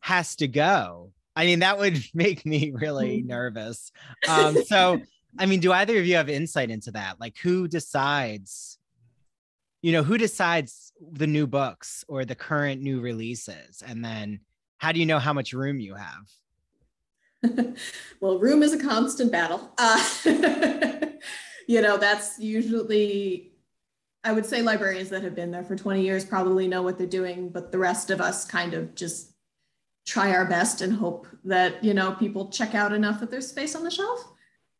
[0.00, 1.12] has to go?
[1.36, 3.92] I mean, that would make me really nervous.
[4.28, 5.00] Um, so,
[5.38, 7.20] I mean, do either of you have insight into that?
[7.20, 8.78] Like, who decides?
[9.82, 13.82] You know, who decides the new books or the current new releases?
[13.86, 14.40] And then
[14.78, 16.26] how do you know how much room you have?
[18.20, 19.72] well, room is a constant battle.
[19.78, 20.04] Uh,
[21.68, 23.52] you know, that's usually
[24.28, 27.06] I would say librarians that have been there for 20 years probably know what they're
[27.06, 29.32] doing, but the rest of us kind of just
[30.06, 33.74] try our best and hope that, you know, people check out enough that there's space
[33.74, 34.22] on the shelf.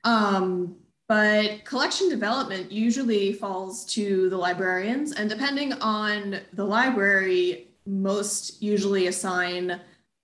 [0.04, 0.76] Um,
[1.08, 9.06] but collection development usually falls to the librarians, and depending on the library, most usually
[9.06, 9.80] assign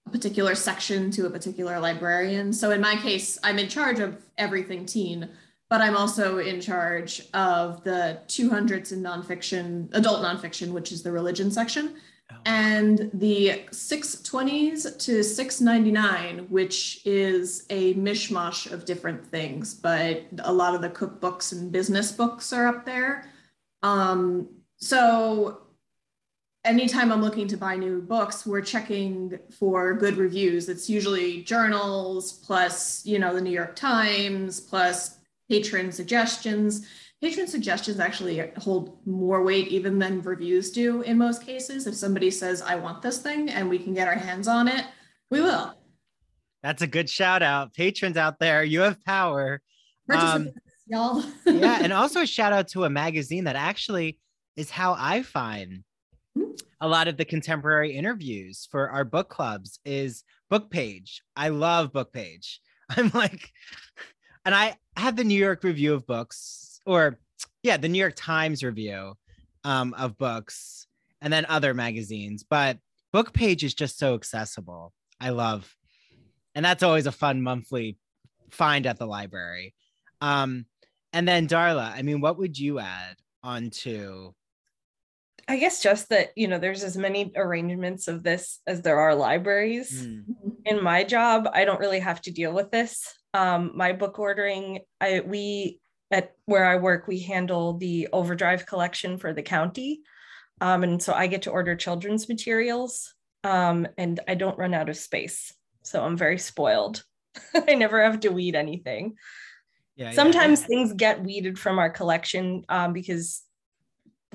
[0.06, 2.52] a particular section to a particular librarian.
[2.52, 5.30] So in my case, I'm in charge of everything teen
[5.74, 11.10] but I'm also in charge of the 200s in nonfiction, adult nonfiction, which is the
[11.10, 11.96] religion section,
[12.30, 12.37] oh.
[12.46, 20.76] and the 620s to 699, which is a mishmash of different things, but a lot
[20.76, 23.28] of the cookbooks and business books are up there.
[23.82, 25.62] Um, so
[26.64, 30.68] anytime I'm looking to buy new books, we're checking for good reviews.
[30.68, 36.87] It's usually journals plus, you know, the New York Times plus patron suggestions.
[37.22, 41.87] Patron suggestions actually hold more weight even than reviews do in most cases.
[41.87, 44.85] If somebody says, I want this thing and we can get our hands on it,
[45.30, 45.74] we will.
[46.62, 47.74] That's a good shout out.
[47.74, 49.61] Patrons out there, you have power.
[50.11, 50.48] Um,
[50.87, 51.22] y'all.
[51.46, 51.78] yeah.
[51.83, 54.18] And also a shout out to a magazine that actually
[54.57, 55.85] is how I find
[56.35, 56.52] hmm.
[56.80, 61.20] a lot of the contemporary interviews for our book clubs is BookPage.
[61.37, 62.59] I love BookPage.
[62.90, 63.50] I'm like,
[64.44, 67.18] and I had the New York Review of Books, or
[67.62, 69.14] yeah, the New York Times review
[69.64, 70.87] um, of books,
[71.20, 72.44] and then other magazines.
[72.48, 72.78] But
[73.14, 74.92] BookPage is just so accessible.
[75.20, 75.74] I love,
[76.54, 77.98] and that's always a fun monthly
[78.50, 79.74] find at the library.
[80.20, 80.66] Um,
[81.12, 84.33] and then Darla, I mean, what would you add onto?
[85.46, 89.14] I guess just that, you know, there's as many arrangements of this as there are
[89.14, 90.07] libraries.
[90.07, 90.24] Mm.
[90.64, 93.12] In my job, I don't really have to deal with this.
[93.34, 99.18] Um, my book ordering, I we at where I work, we handle the overdrive collection
[99.18, 100.00] for the county.
[100.60, 104.88] Um, and so I get to order children's materials um, and I don't run out
[104.88, 105.52] of space.
[105.82, 107.04] So I'm very spoiled.
[107.68, 109.16] I never have to weed anything.
[109.96, 110.66] Yeah, Sometimes yeah.
[110.66, 113.42] things get weeded from our collection um, because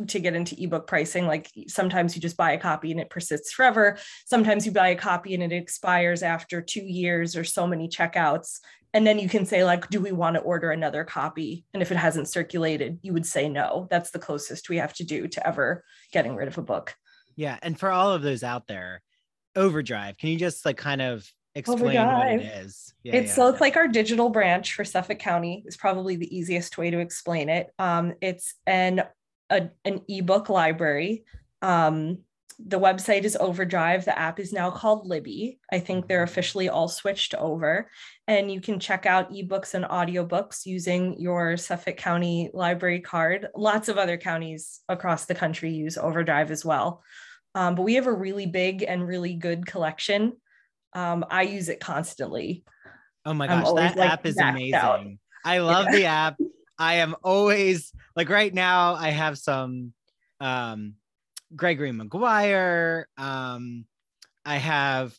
[0.07, 3.51] to get into ebook pricing, like sometimes you just buy a copy and it persists
[3.51, 3.97] forever.
[4.25, 8.59] Sometimes you buy a copy and it expires after two years or so many checkouts.
[8.93, 11.65] And then you can say, like, do we want to order another copy?
[11.73, 13.87] And if it hasn't circulated, you would say no.
[13.91, 16.95] That's the closest we have to do to ever getting rid of a book.
[17.35, 17.57] Yeah.
[17.61, 19.01] And for all of those out there,
[19.55, 22.39] Overdrive, can you just like kind of explain Overdrive.
[22.39, 22.93] what it is.
[23.03, 23.35] Yeah, it's yeah.
[23.35, 26.99] so it's like our digital branch for Suffolk County is probably the easiest way to
[26.99, 27.71] explain it.
[27.77, 29.03] Um, it's an
[29.49, 31.23] a, an ebook library.
[31.61, 32.19] Um,
[32.63, 34.05] the website is Overdrive.
[34.05, 35.59] The app is now called Libby.
[35.71, 36.31] I think they're mm-hmm.
[36.31, 37.89] officially all switched over.
[38.27, 43.47] And you can check out ebooks and audiobooks using your Suffolk County library card.
[43.55, 47.01] Lots of other counties across the country use Overdrive as well.
[47.55, 50.33] Um, but we have a really big and really good collection
[50.93, 52.63] um, I use it constantly.
[53.25, 54.73] Oh my gosh, that like, app is amazing.
[54.73, 55.05] Out.
[55.45, 55.95] I love yeah.
[55.95, 56.37] the app.
[56.77, 59.93] I am always like right now I have some
[60.39, 60.93] um
[61.55, 63.07] Gregory Maguire.
[63.17, 63.85] Um
[64.45, 65.15] I have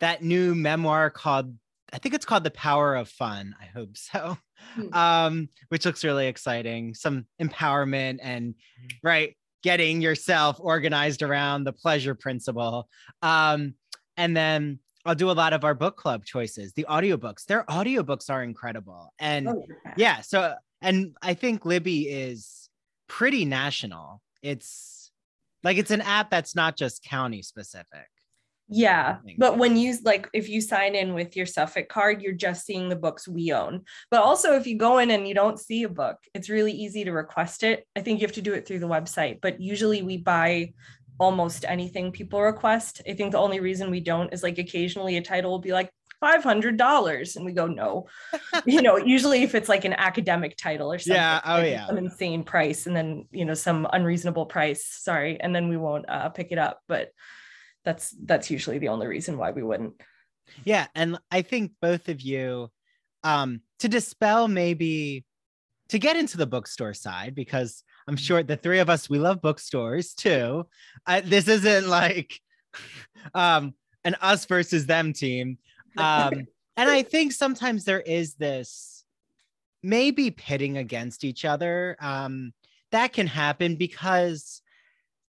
[0.00, 1.54] that new memoir called
[1.92, 3.54] I think it's called The Power of Fun.
[3.60, 4.36] I hope so.
[4.74, 4.94] Hmm.
[4.94, 6.94] Um, which looks really exciting.
[6.94, 8.54] Some empowerment and
[9.02, 12.88] right getting yourself organized around the pleasure principle.
[13.22, 13.74] Um,
[14.16, 17.44] and then I'll do a lot of our book club choices, the audiobooks.
[17.44, 19.12] Their audiobooks are incredible.
[19.18, 22.68] And oh, yeah, so and I think Libby is
[23.08, 24.20] pretty national.
[24.42, 24.93] It's
[25.64, 28.06] like it's an app that's not just county specific.
[28.68, 32.64] Yeah, but when you like if you sign in with your Suffolk card, you're just
[32.64, 33.82] seeing the books we own.
[34.10, 37.04] But also if you go in and you don't see a book, it's really easy
[37.04, 37.86] to request it.
[37.94, 40.72] I think you have to do it through the website, but usually we buy
[41.18, 43.02] almost anything people request.
[43.08, 45.90] I think the only reason we don't is like occasionally a title will be like
[46.24, 48.06] $500 and we go no.
[48.66, 51.16] you know, usually if it's like an academic title or something.
[51.16, 51.86] Yeah, oh like yeah.
[51.86, 56.08] Some insane price and then, you know, some unreasonable price, sorry, and then we won't
[56.08, 57.10] uh, pick it up, but
[57.84, 59.94] that's that's usually the only reason why we wouldn't.
[60.64, 62.70] Yeah, and I think both of you
[63.22, 65.24] um to dispel maybe
[65.88, 69.42] to get into the bookstore side because I'm sure the three of us we love
[69.42, 70.66] bookstores too.
[71.06, 72.40] I, this isn't like
[73.34, 75.58] um, an us versus them team.
[75.96, 79.04] Um, and I think sometimes there is this
[79.82, 81.96] maybe pitting against each other.
[82.00, 82.52] Um,
[82.90, 84.62] that can happen because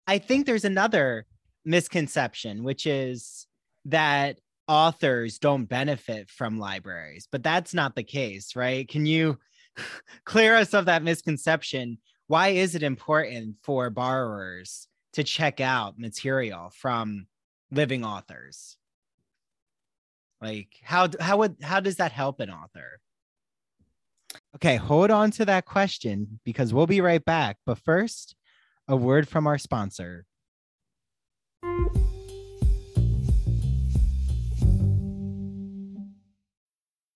[0.07, 1.27] I think there's another
[1.65, 3.47] misconception, which is
[3.87, 8.87] that authors don't benefit from libraries, but that's not the case, right?
[8.89, 9.39] Can you
[10.25, 11.99] clear us of that misconception?
[12.31, 17.27] why is it important for borrowers to check out material from
[17.73, 18.77] living authors?
[20.41, 23.01] Like how how would how does that help an author?
[24.57, 27.59] Okay, hold on to that question because we'll be right back.
[27.67, 28.35] But first,
[28.89, 30.25] a word from our sponsor.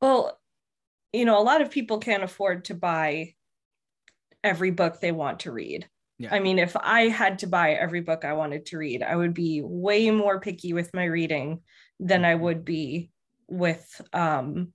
[0.00, 0.38] Well,
[1.12, 3.34] you know, a lot of people can't afford to buy
[4.44, 5.88] every book they want to read.
[6.18, 6.34] Yeah.
[6.34, 9.34] I mean, if I had to buy every book I wanted to read, I would
[9.34, 11.60] be way more picky with my reading
[12.00, 13.10] than I would be
[13.48, 14.72] with um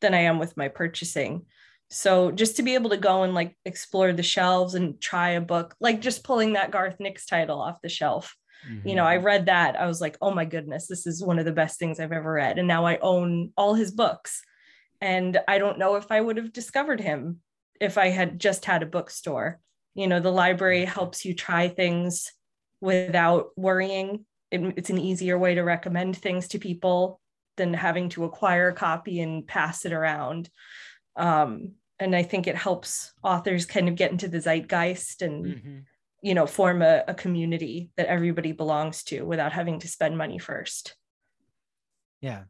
[0.00, 1.46] than I am with my purchasing.
[1.90, 5.40] So just to be able to go and like explore the shelves and try a
[5.40, 8.36] book, like just pulling that Garth Nix title off the shelf.
[8.68, 8.88] Mm-hmm.
[8.88, 9.78] You know, I read that.
[9.78, 12.32] I was like, oh my goodness, this is one of the best things I've ever
[12.32, 12.58] read.
[12.58, 14.42] And now I own all his books.
[15.00, 17.40] And I don't know if I would have discovered him
[17.80, 19.60] if I had just had a bookstore.
[19.94, 22.32] You know, the library helps you try things
[22.80, 24.24] without worrying.
[24.50, 27.20] It, it's an easier way to recommend things to people
[27.56, 30.50] than having to acquire a copy and pass it around.
[31.16, 35.78] Um, and I think it helps authors kind of get into the zeitgeist and mm-hmm.
[36.24, 40.38] You know form a, a community that everybody belongs to without having to spend money
[40.38, 40.96] first.
[42.22, 42.44] Yeah,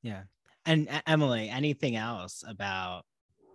[0.00, 0.22] yeah.
[0.64, 3.02] And Emily, anything else about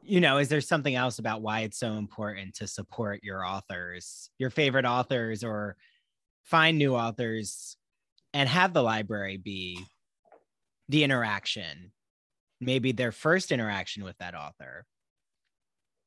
[0.03, 4.29] you know, is there something else about why it's so important to support your authors,
[4.39, 5.77] your favorite authors, or
[6.43, 7.77] find new authors
[8.33, 9.85] and have the library be
[10.89, 11.91] the interaction,
[12.59, 14.85] maybe their first interaction with that author?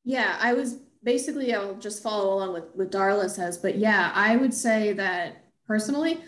[0.05, 4.35] Yeah, I was basically, I'll just follow along with what Darla says, but yeah, I
[4.35, 6.21] would say that personally,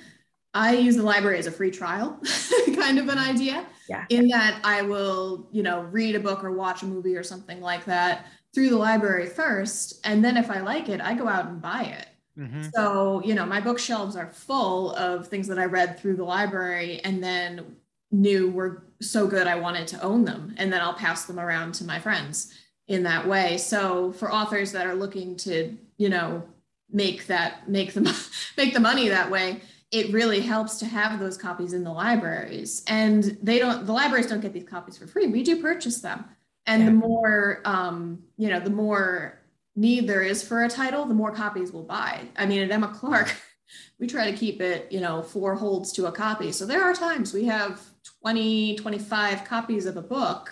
[0.53, 2.19] I use the library as a free trial,
[2.75, 3.65] kind of an idea.
[3.87, 4.05] Yeah.
[4.09, 7.61] In that I will, you know, read a book or watch a movie or something
[7.61, 9.99] like that through the library first.
[10.03, 12.07] And then if I like it, I go out and buy it.
[12.39, 12.63] Mm-hmm.
[12.75, 17.01] So, you know, my bookshelves are full of things that I read through the library
[17.03, 17.77] and then
[18.11, 20.55] knew were so good I wanted to own them.
[20.57, 22.53] And then I'll pass them around to my friends
[22.87, 23.57] in that way.
[23.57, 26.43] So for authors that are looking to, you know,
[26.89, 28.01] make that make the
[28.57, 32.83] make the money that way, it really helps to have those copies in the libraries.
[32.87, 35.27] And they don't, the libraries don't get these copies for free.
[35.27, 36.25] We do purchase them.
[36.65, 36.89] And yeah.
[36.89, 39.39] the more, um, you know, the more
[39.75, 42.25] need there is for a title, the more copies we'll buy.
[42.35, 43.33] I mean, at Emma Clark,
[43.99, 46.51] we try to keep it, you know, four holds to a copy.
[46.51, 47.81] So there are times we have
[48.21, 50.51] 20, 25 copies of a book.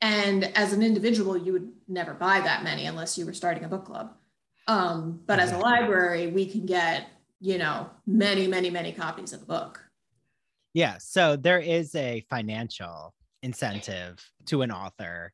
[0.00, 3.68] And as an individual, you would never buy that many unless you were starting a
[3.68, 4.14] book club.
[4.68, 7.08] Um, but as a library, we can get
[7.40, 9.84] you know, many, many, many copies of the book.
[10.74, 10.96] Yeah.
[10.98, 15.32] So there is a financial incentive to an author.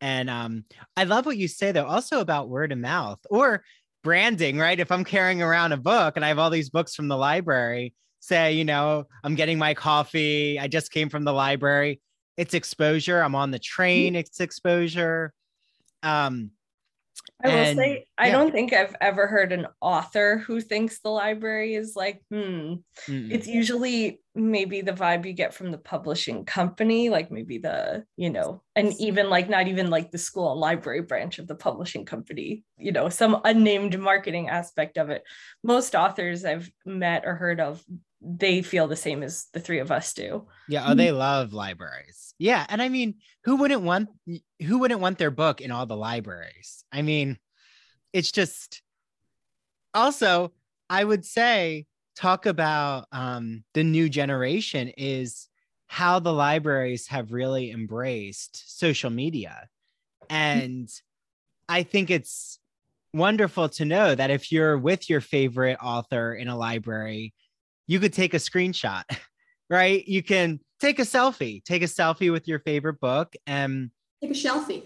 [0.00, 0.64] And um,
[0.96, 3.64] I love what you say, though, also about word of mouth or
[4.02, 4.80] branding, right?
[4.80, 7.94] If I'm carrying around a book and I have all these books from the library,
[8.20, 12.00] say, you know, I'm getting my coffee, I just came from the library,
[12.40, 13.20] it's exposure.
[13.20, 15.34] I'm on the train, it's exposure.
[16.02, 16.52] Um,
[17.44, 18.32] I will and, say, I yeah.
[18.32, 22.76] don't think I've ever heard an author who thinks the library is like, hmm.
[23.06, 23.30] Mm-mm.
[23.30, 28.30] It's usually maybe the vibe you get from the publishing company, like maybe the, you
[28.30, 32.06] know, and even like not even like the school and library branch of the publishing
[32.06, 35.24] company, you know, some unnamed marketing aspect of it.
[35.62, 37.84] Most authors I've met or heard of,
[38.20, 40.46] they feel the same as the three of us do.
[40.68, 40.84] Yeah.
[40.86, 42.34] Oh, they love libraries.
[42.38, 44.08] Yeah, and I mean, who wouldn't want
[44.64, 46.84] who wouldn't want their book in all the libraries?
[46.92, 47.38] I mean,
[48.12, 48.82] it's just
[49.94, 50.52] also
[50.88, 55.48] I would say talk about um, the new generation is
[55.86, 59.68] how the libraries have really embraced social media.
[60.28, 60.88] And
[61.68, 62.58] I think it's
[63.12, 67.34] wonderful to know that if you're with your favorite author in a library,
[67.86, 69.02] you could take a screenshot,
[69.70, 70.06] right?
[70.06, 71.62] You can take a selfie.
[71.64, 73.90] Take a selfie with your favorite book and
[74.20, 74.82] take a shelfie.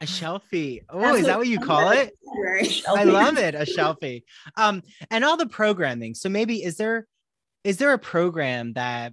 [0.00, 0.80] A shelfie.
[0.90, 2.12] Oh, is that what you call it?
[2.88, 3.54] I love it.
[3.54, 4.24] A shelfie.
[4.56, 6.14] Um, and all the programming.
[6.14, 7.06] So maybe is there
[7.64, 9.12] is there a program that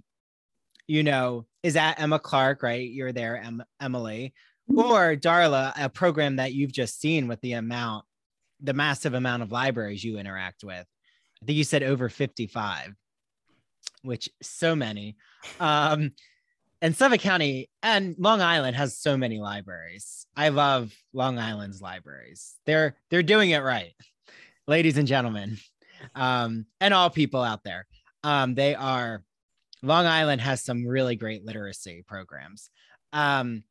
[0.88, 2.90] you know is at Emma Clark, right?
[2.90, 4.34] You're there, em- Emily,
[4.70, 4.80] mm-hmm.
[4.80, 8.06] or Darla, a program that you've just seen with the amount,
[8.60, 10.86] the massive amount of libraries you interact with.
[11.42, 12.96] I think you said over 55
[14.04, 15.16] which so many.
[15.60, 16.12] Um,
[16.82, 20.26] and Suffolk County and Long Island has so many libraries.
[20.36, 22.56] I love Long Island's libraries.
[22.66, 23.94] They're they're doing it right,
[24.68, 25.58] ladies and gentlemen,
[26.16, 27.86] um, and all people out there.
[28.24, 29.24] Um, they are.
[29.82, 32.70] Long Island has some really great literacy programs.
[33.14, 33.64] Um,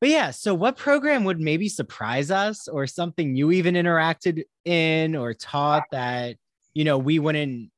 [0.00, 5.16] but yeah, so what program would maybe surprise us, or something you even interacted in
[5.16, 6.36] or taught that
[6.74, 7.70] you know we wouldn't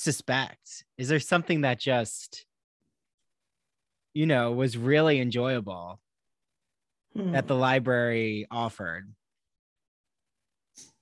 [0.00, 0.84] suspect?
[0.96, 2.46] Is there something that just,
[4.14, 6.00] you know, was really enjoyable
[7.14, 7.32] hmm.
[7.32, 9.12] that the library offered?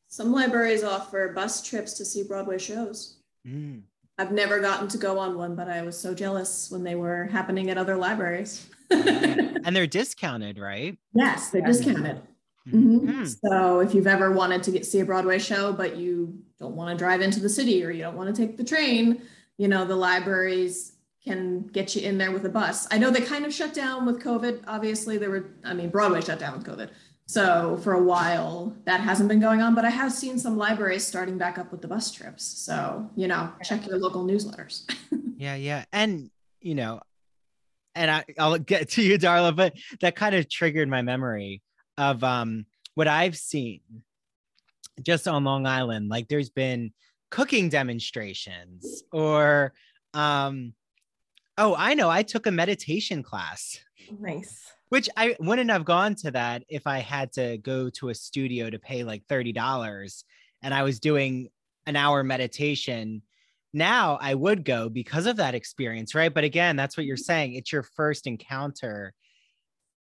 [0.08, 3.20] Some libraries offer bus trips to see Broadway shows.
[3.46, 3.82] Mm.
[4.18, 7.26] I've never gotten to go on one, but I was so jealous when they were
[7.26, 8.66] happening at other libraries.
[8.90, 10.98] and they're discounted, right?
[11.14, 12.20] Yes, they're discounted.
[12.66, 13.08] Mm-hmm.
[13.08, 13.24] Mm-hmm.
[13.24, 16.90] So if you've ever wanted to get see a Broadway show, but you don't want
[16.90, 19.22] to drive into the city or you don't want to take the train,
[19.56, 20.92] you know, the libraries
[21.24, 22.86] can get you in there with a bus.
[22.90, 24.64] I know they kind of shut down with COVID.
[24.66, 26.90] Obviously, there were, I mean, Broadway shut down with COVID.
[27.26, 31.06] So for a while, that hasn't been going on, but I have seen some libraries
[31.06, 32.42] starting back up with the bus trips.
[32.42, 34.90] So, you know, check your local newsletters.
[35.36, 35.84] yeah, yeah.
[35.92, 36.30] And,
[36.60, 37.00] you know,
[37.94, 41.60] and I, I'll get to you, Darla, but that kind of triggered my memory
[41.98, 43.80] of um, what I've seen
[45.02, 46.08] just on Long Island.
[46.08, 46.92] Like there's been
[47.30, 49.72] cooking demonstrations or
[50.14, 50.72] um
[51.58, 53.78] oh, I know, I took a meditation class.
[54.18, 54.72] Nice.
[54.90, 58.70] Which I wouldn't have gone to that if I had to go to a studio
[58.70, 60.24] to pay like $30
[60.62, 61.48] and I was doing
[61.86, 63.22] an hour meditation.
[63.74, 66.32] Now I would go because of that experience, right?
[66.32, 67.54] But again, that's what you're saying.
[67.54, 69.12] It's your first encounter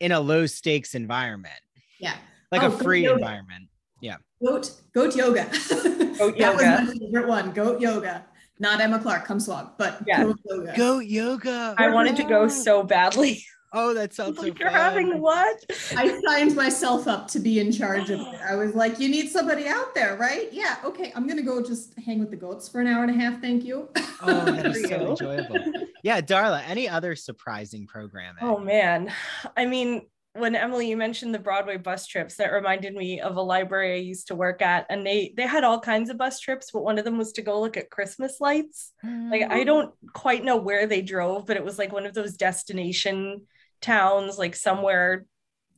[0.01, 1.61] in a low stakes environment.
[2.01, 2.15] Yeah.
[2.51, 3.69] Like Oh, a free environment.
[4.03, 4.17] Yeah.
[4.45, 5.45] Goat, goat yoga.
[6.19, 6.85] Goat that was yoga.
[6.85, 7.53] my favorite one.
[7.53, 8.27] Goat yoga.
[8.59, 10.25] Not Emma Clark, come swag, but Yeah.
[10.25, 10.77] goat yoga.
[10.77, 11.75] Goat yoga.
[11.79, 13.43] I wanted to go so badly.
[13.75, 14.79] Oh, that sounds so like you're fun.
[14.79, 15.65] having what?
[15.97, 18.41] I signed myself up to be in charge of it.
[18.47, 20.53] I was like, you need somebody out there, right?
[20.53, 23.15] Yeah, okay, I'm gonna go just hang with the goats for an hour and a
[23.19, 23.41] half.
[23.41, 23.89] Thank you.
[24.25, 25.59] Oh, that is so enjoyable.
[26.05, 28.43] Yeah, Darla, any other surprising programming?
[28.43, 29.11] Oh man.
[29.57, 30.03] I mean,
[30.35, 33.99] when Emily you mentioned the Broadway bus trips, that reminded me of a library I
[33.99, 34.87] used to work at.
[34.89, 37.43] And they they had all kinds of bus trips, but one of them was to
[37.43, 38.93] go look at Christmas lights.
[39.03, 39.67] Like I mm.
[39.67, 43.47] don't quite know where they drove, but it was like one of those destination
[43.83, 45.27] towns, like somewhere.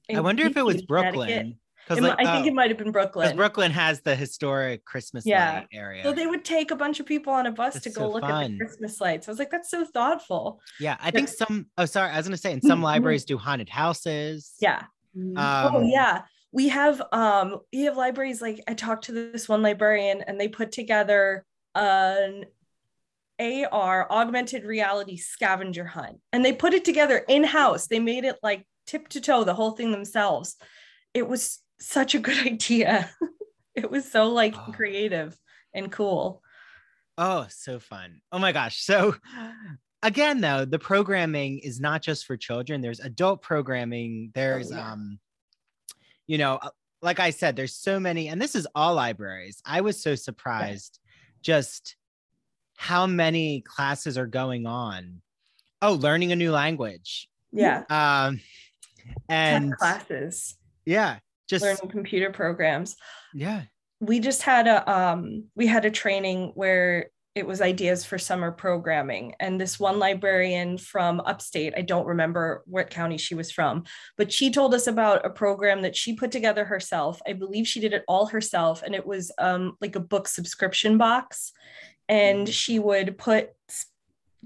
[0.08, 1.58] in I wonder if it was Brooklyn.
[1.90, 3.36] It like, I think oh, it might have been Brooklyn.
[3.36, 5.54] Brooklyn has the historic Christmas Yeah.
[5.60, 6.02] light area.
[6.02, 8.24] So they would take a bunch of people on a bus to go so look
[8.24, 9.28] at the Christmas lights.
[9.28, 10.60] I was like, that's so thoughtful.
[10.80, 11.66] yeah, I think some.
[11.76, 12.84] Oh, sorry, I was gonna say, in some Mhm.
[12.84, 14.52] libraries do haunted houses.
[14.60, 14.84] Yeah.
[15.16, 15.36] Mm.
[15.38, 16.22] Um, oh yeah.
[16.52, 20.48] We have um we have libraries like I talked to this one librarian and they
[20.48, 22.44] put together an
[23.40, 27.88] AR augmented reality scavenger hunt and they put it together in-house.
[27.88, 30.56] They made it like tip to toe, the whole thing themselves.
[31.14, 33.10] It was such a good idea.
[33.74, 34.72] it was so like Oh.
[34.72, 35.36] creative
[35.74, 36.42] and cool.
[37.18, 38.20] Oh, so fun.
[38.32, 38.82] Oh my gosh.
[38.82, 39.14] So
[40.02, 42.80] again, though, the programming is not just for children.
[42.80, 44.32] There's adult programming.
[44.34, 44.92] There's yeah.
[44.92, 45.18] um,
[46.26, 46.70] you know, uh,
[47.02, 49.60] like I said, there's so many, and this is all libraries.
[49.64, 50.98] I was so surprised
[51.42, 51.96] just
[52.78, 55.20] how many classes are going on.
[55.82, 57.28] Oh, learning a new language.
[57.52, 57.82] Yeah.
[57.90, 58.40] Um,
[59.28, 60.56] and Tech classes,
[60.86, 61.18] yeah,
[61.48, 62.96] just learning computer programs.
[63.32, 63.62] yeah.
[64.00, 68.52] we just had a um we had a training where it was ideas for summer
[68.52, 73.84] programming and this one librarian from upstate i don't remember what county she was from
[74.16, 77.80] but she told us about a program that she put together herself i believe she
[77.80, 81.52] did it all herself and it was um like a book subscription box
[82.08, 83.50] and she would put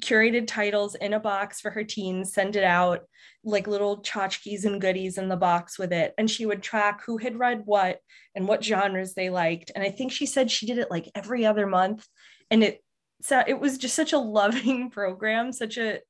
[0.01, 3.03] curated titles in a box for her teens send it out
[3.45, 6.13] like little tchotchkes and goodies in the box with it.
[6.19, 8.01] And she would track who had read what
[8.35, 9.71] and what genres they liked.
[9.75, 12.07] And i think she said she did it like every other month.
[12.51, 12.83] And it
[13.21, 16.01] so it was just such a loving program such a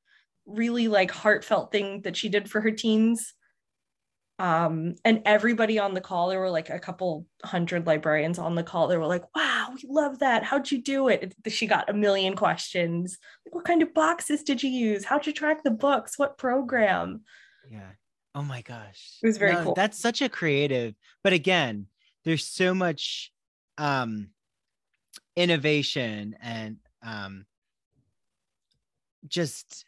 [0.46, 3.34] really like heartfelt thing that she did for her teens
[4.38, 8.62] um and everybody on the call there were like a couple hundred librarians on the
[8.62, 11.92] call they were like wow we love that how'd you do it she got a
[11.92, 16.18] million questions like, what kind of boxes did you use how'd you track the books
[16.18, 17.22] what program
[17.70, 17.90] Yeah.
[18.34, 19.18] Oh my gosh.
[19.20, 19.74] It was very No, cool.
[19.74, 21.86] That's such a creative, but again,
[22.24, 23.32] there's so much
[23.78, 24.28] um
[25.34, 27.46] innovation and um
[29.26, 29.84] just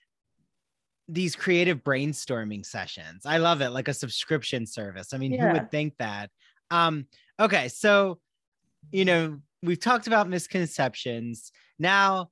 [1.12, 3.26] these creative brainstorming sessions.
[3.26, 5.12] I love it, like a subscription service.
[5.12, 6.30] I mean, who would think that?
[6.70, 7.06] Um,
[7.38, 8.20] okay, so
[8.92, 11.52] you know, we've talked about misconceptions.
[11.78, 12.30] Now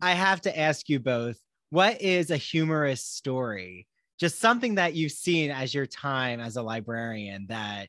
[0.00, 1.38] I have to ask you both,
[1.70, 3.86] what is a humorous story?
[4.18, 7.88] Just something that you've seen as your time as a librarian that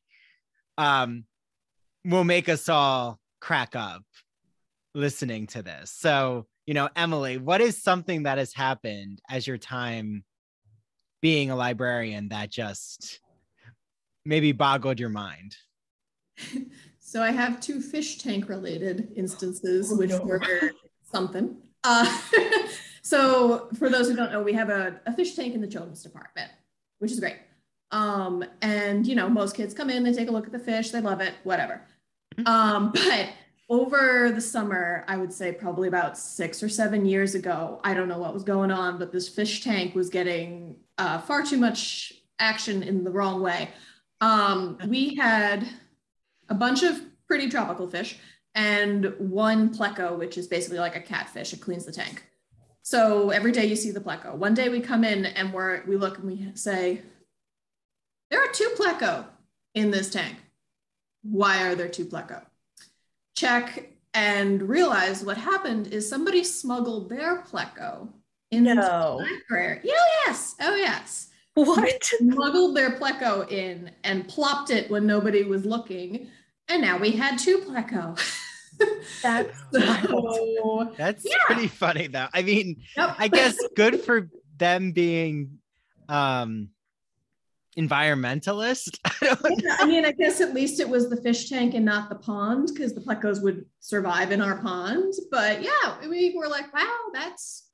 [0.77, 1.25] um
[2.05, 4.03] will make us all crack up
[4.95, 5.91] listening to this.
[5.91, 10.23] So, you know, Emily, what is something that has happened as your time
[11.19, 13.21] being a librarian that just
[14.23, 15.55] maybe boggled your mind?
[17.01, 20.19] So I have two fish tank related instances, Oh, which no.
[20.19, 20.43] were
[21.11, 21.57] something.
[21.83, 22.05] Uh,
[23.01, 26.03] so for those who don't know, we have a, a fish tank in the children's
[26.03, 26.51] department,
[26.99, 27.37] which is great.
[27.89, 30.91] Um, and you know, most kids come in, they take a look at the fish,
[30.91, 31.81] they love it, whatever.
[32.45, 33.29] Um, but
[33.69, 38.07] over the summer, I would say probably about six or seven years ago, I don't
[38.07, 42.13] know what was going on, but this fish tank was getting uh, far too much
[42.39, 43.69] action in the wrong way.
[44.21, 45.67] Um, we had
[46.49, 48.17] a bunch of pretty tropical fish
[48.55, 51.53] and one pleco, which is basically like a catfish.
[51.53, 52.23] It cleans the tank.
[52.81, 54.33] So every day you see the pleco.
[54.33, 57.03] One day we come in and we're we look and we say,
[58.31, 59.25] there are two pleco
[59.75, 60.37] in this tank.
[61.21, 62.48] Why are there two pleco?
[63.39, 68.09] Check and realize what happened is somebody smuggled their pleco
[68.51, 69.19] into No.
[69.19, 69.79] the library.
[69.83, 69.93] Yeah,
[70.25, 70.55] yes.
[70.59, 71.29] Oh yes
[71.65, 76.27] what smuggled their pleco in and plopped it when nobody was looking
[76.69, 78.17] and now we had two Pleco.
[79.23, 81.33] That's so, That's Yeah.
[81.47, 82.27] pretty funny though.
[82.33, 83.15] I mean, Yep.
[83.17, 85.59] I guess good for them being
[86.07, 86.69] um
[87.77, 88.97] environmentalist.
[89.05, 92.09] I Yeah, I mean, I guess at least it was the fish tank and not
[92.09, 95.13] the pond because the plecos would survive in our pond.
[95.31, 97.69] But yeah, we were like, wow, that's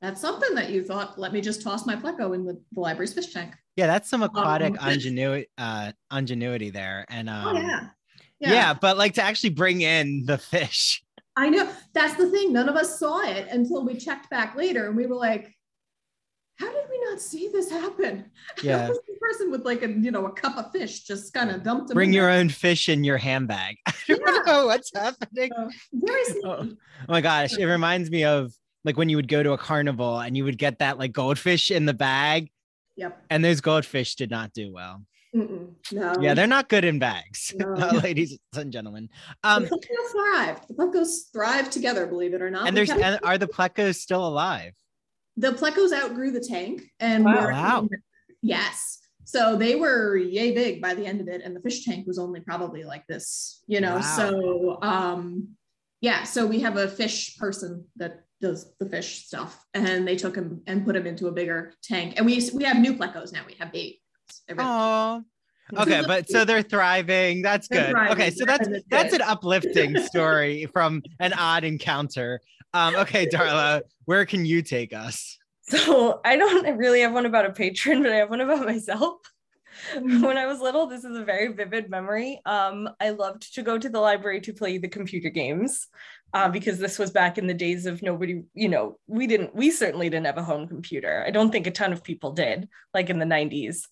[0.00, 1.18] that's something that you thought.
[1.18, 3.54] Let me just toss my pleco in the, the library's fish tank.
[3.76, 7.04] yeah, that's some aquatic Um, ingenuity uh ingenuity there.
[7.08, 7.88] And um oh yeah.
[8.38, 8.74] yeah.
[8.74, 11.02] but like to actually bring in the fish.
[11.36, 11.70] I know.
[11.94, 12.52] That's the thing.
[12.52, 15.54] None of us saw it until we checked back later and we were like,
[16.58, 18.30] how did we not see this happen?
[18.62, 18.88] Yeah.
[18.88, 21.88] Was person with like a you know a cup of fish just kind of dumped
[21.88, 23.76] them Bring your own fish in your handbag.
[23.86, 24.52] I don't Yeah.
[24.52, 25.50] know what's happening.
[25.54, 26.22] So, very.
[26.44, 26.76] Oh, oh
[27.08, 28.52] my gosh, it reminds me of
[28.84, 31.70] like when you would go to a carnival and you would get that like goldfish
[31.70, 32.50] in the bag,
[32.96, 33.22] Yep.
[33.30, 35.02] and those goldfish did not do well.
[35.36, 35.74] Mm-mm.
[35.92, 36.14] No.
[36.20, 37.74] Yeah, they're not good in bags, No.
[38.02, 39.10] ladies and gentlemen.
[39.42, 40.68] the Um, plecos thrived.
[40.68, 42.66] The plecos thrive together, believe it or not.
[42.66, 44.72] and there's and are the plecos still alive?
[45.38, 47.34] The plecos outgrew the tank and Wow.
[47.46, 47.88] were- Wow.
[48.42, 52.06] yes so they were yay big by the end of it and the fish tank
[52.06, 54.00] was only probably like this you know Wow.
[54.18, 55.48] so um
[56.00, 60.34] yeah so we have a fish person that does the fish stuff and they took
[60.36, 63.42] him and put him into a bigger tank and we we have new plecos now
[63.46, 64.00] we have babies
[64.48, 64.70] everything.
[64.70, 65.22] Oh,
[65.78, 67.40] okay, but so they're thriving.
[67.42, 67.90] That's They're good.
[67.92, 68.12] thriving.
[68.12, 72.40] Okay, so that's That's that's an uplifting story from an odd encounter.
[72.74, 75.38] Um, okay, Darla, where can you take us?
[75.68, 79.16] So I don't really have one about a patron, but I have one about myself.
[79.94, 82.40] when I was little, this is a very vivid memory.
[82.46, 85.88] Um, I loved to go to the library to play the computer games
[86.32, 89.70] uh, because this was back in the days of nobody, you know, we didn't, we
[89.70, 91.22] certainly didn't have a home computer.
[91.26, 93.82] I don't think a ton of people did, like in the 90s.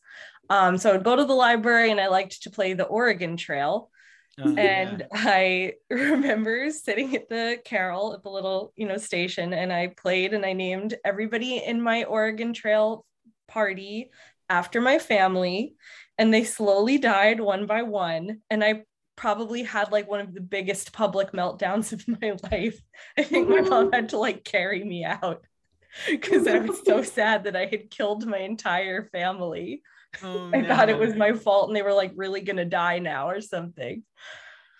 [0.48, 3.90] Um, so I'd go to the library and I liked to play the Oregon Trail.
[4.38, 9.72] Oh, and I remember sitting at the carrel at the little, you know, station, and
[9.72, 13.04] I played and I named everybody in my Oregon Trail
[13.48, 14.10] party
[14.48, 15.74] after my family,
[16.18, 18.42] and they slowly died one by one.
[18.50, 18.84] And I
[19.16, 22.78] probably had like one of the biggest public meltdowns of my life.
[23.16, 25.44] I think my mom had to like carry me out
[26.10, 29.82] because I was so sad that I had killed my entire family.
[30.22, 33.28] Oh, I thought it was my fault and they were like really gonna die now
[33.28, 34.02] or something.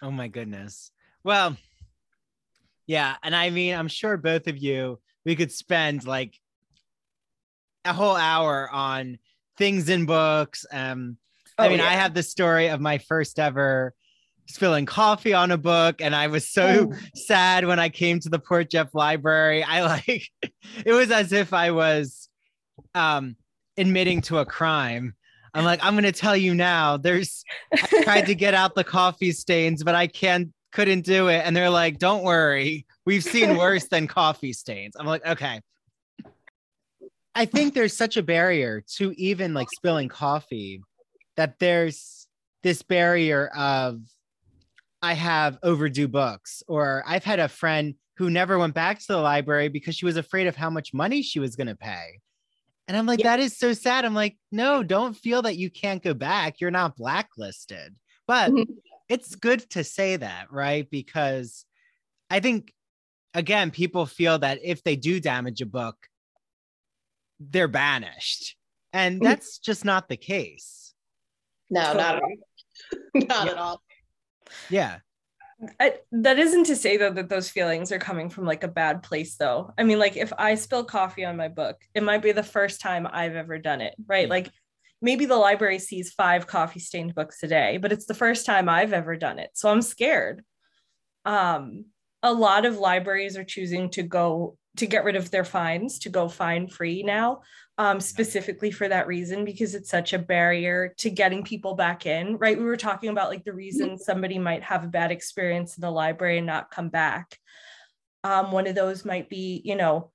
[0.03, 0.91] Oh my goodness.
[1.25, 1.57] Well,
[2.87, 6.39] yeah, and I mean, I'm sure both of you we could spend like
[7.85, 9.19] a whole hour on
[9.59, 10.65] things in books.
[10.73, 11.17] Um,
[11.59, 13.93] I Oh, mean, I have the story of my first ever
[14.49, 16.97] spilling coffee on a book, and I was so Oh.
[17.17, 19.65] sad when I came to the Port Jeff Library.
[19.65, 20.29] I like
[20.85, 22.29] it was as if I was
[22.95, 23.35] um
[23.77, 25.16] admitting to a crime.
[25.57, 26.97] I'm like, I'm gonna tell you now.
[26.97, 31.43] There's I tried to get out the coffee stains, but I can't couldn't do it.
[31.45, 34.95] And they're like, Don't worry, we've seen worse than coffee stains.
[34.99, 35.61] I'm like, okay.
[37.35, 40.83] I think there's such a barrier to even like spilling coffee
[41.37, 42.27] that there's
[42.63, 44.01] this barrier of
[45.03, 49.19] I have overdue books, or I've had a friend who never went back to the
[49.19, 52.21] library because she was afraid of how much money she was going to pay.
[52.89, 53.37] And I'm like, Yeah.
[53.37, 54.05] that is so sad.
[54.05, 56.61] I'm like, no, don't feel that you can't go back.
[56.61, 57.97] You're not blacklisted.
[58.27, 58.67] But Mhm.
[59.09, 60.89] it's good to say that, right?
[60.91, 61.65] Because
[62.31, 62.73] I think,
[63.35, 66.09] again, people feel that if they do damage a book,
[67.41, 68.57] they're banished.
[68.93, 69.25] And Mhm.
[69.25, 70.95] that's just not the case.
[71.71, 72.33] No, not at all.
[73.15, 73.53] Not Yeah.
[73.53, 73.83] at all.
[74.71, 74.99] Yeah.
[75.81, 79.03] I, that isn't to say though that those feelings are coming from like a bad
[79.03, 79.73] place though.
[79.79, 82.81] I mean, like if I spill coffee on my book, it might be the first
[82.81, 84.27] time I've ever done it, right?
[84.27, 84.31] Yeah.
[84.31, 84.51] Like
[85.01, 88.69] maybe the library sees five coffee stained books a day, but it's the first time
[88.69, 89.51] I've ever done it.
[89.55, 90.45] So I'm scared.
[91.25, 91.87] Um,
[92.23, 96.09] a lot of libraries are choosing to go to get rid of their fines to
[96.09, 97.41] go fine free now
[97.79, 102.37] um, specifically for that reason because it's such a barrier to getting people back in
[102.39, 102.59] right?
[102.59, 105.91] We were talking about like the reason somebody might have a bad experience in the
[105.91, 107.39] library and not come back.
[108.25, 110.11] Um, one of those might be you know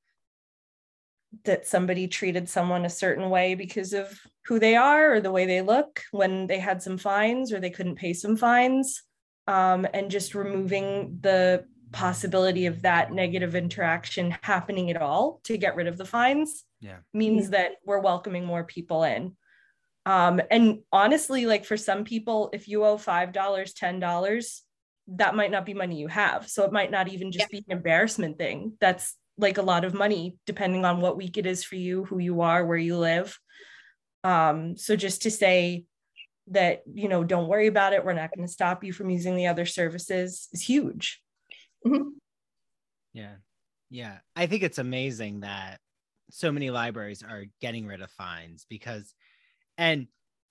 [1.45, 5.45] that somebody treated someone a certain way because of who they are or the way
[5.45, 9.03] they look when they had some fines or they couldn't pay some fines
[9.47, 15.75] um, and just removing the possibility of that negative interaction happening at all to get
[15.75, 16.97] rid of the fines Yeah.
[17.13, 19.35] means that we're welcoming more people in.
[20.05, 24.63] Um, and honestly like for some people if you owe five dollars ten dollars
[25.07, 26.47] that might not be money you have.
[26.49, 28.73] So it might not even just be an embarrassment thing.
[28.79, 32.19] That's like a lot of money depending on what week it is for you who
[32.19, 33.37] you are where you live.
[34.23, 35.85] Um, so just to say
[36.47, 38.03] that you know don't worry about it.
[38.05, 41.21] We're not going to stop you from using the other services is huge
[41.86, 42.11] Mhm.
[43.13, 43.36] Yeah.
[43.89, 44.17] Yeah.
[44.36, 45.79] I think it's amazing that
[46.29, 49.13] so many libraries are getting rid of fines because,
[49.77, 50.07] and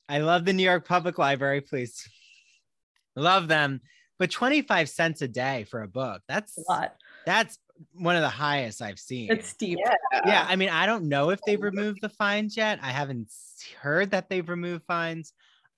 [0.09, 2.09] I love the New York Public Library, please.
[3.17, 3.81] Love them.
[4.19, 6.95] But 25 cents a day for a book, that's a lot
[7.27, 7.59] that's
[7.93, 9.33] one of the highest I've seen.
[9.33, 9.95] it's steep Yeah.
[10.25, 10.47] yeah.
[10.49, 12.79] I mean, I don't know if they've removed the fines yet.
[12.83, 13.33] I haven't
[13.81, 15.33] heard that they've removed fines.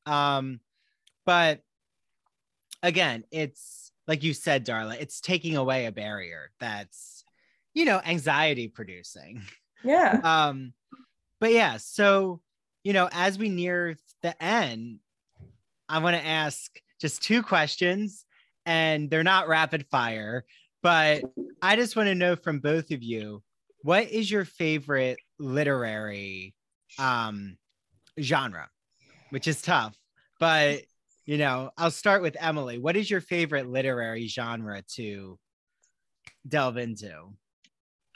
[0.04, 0.60] Um,
[1.24, 1.60] but
[2.82, 7.24] again, it's like you said, Darla, it's taking away a barrier that's,
[7.74, 9.42] you know, anxiety producing.
[9.84, 10.72] yeah Um,
[11.40, 12.40] but yeah, so
[12.84, 14.98] you know, as we near the end,
[15.88, 18.24] I want to ask just two questions,
[18.66, 20.44] and they're not rapid fire,
[20.82, 21.22] but
[21.60, 23.42] I just want to know from both of you,
[23.82, 26.54] what is your favorite literary
[26.98, 27.56] um
[28.20, 28.68] genre?
[29.30, 29.96] Which is tough,
[30.38, 30.82] but
[31.24, 32.78] you know, I'll start with Emily.
[32.78, 35.38] What is your favorite literary genre to
[36.46, 37.34] delve into?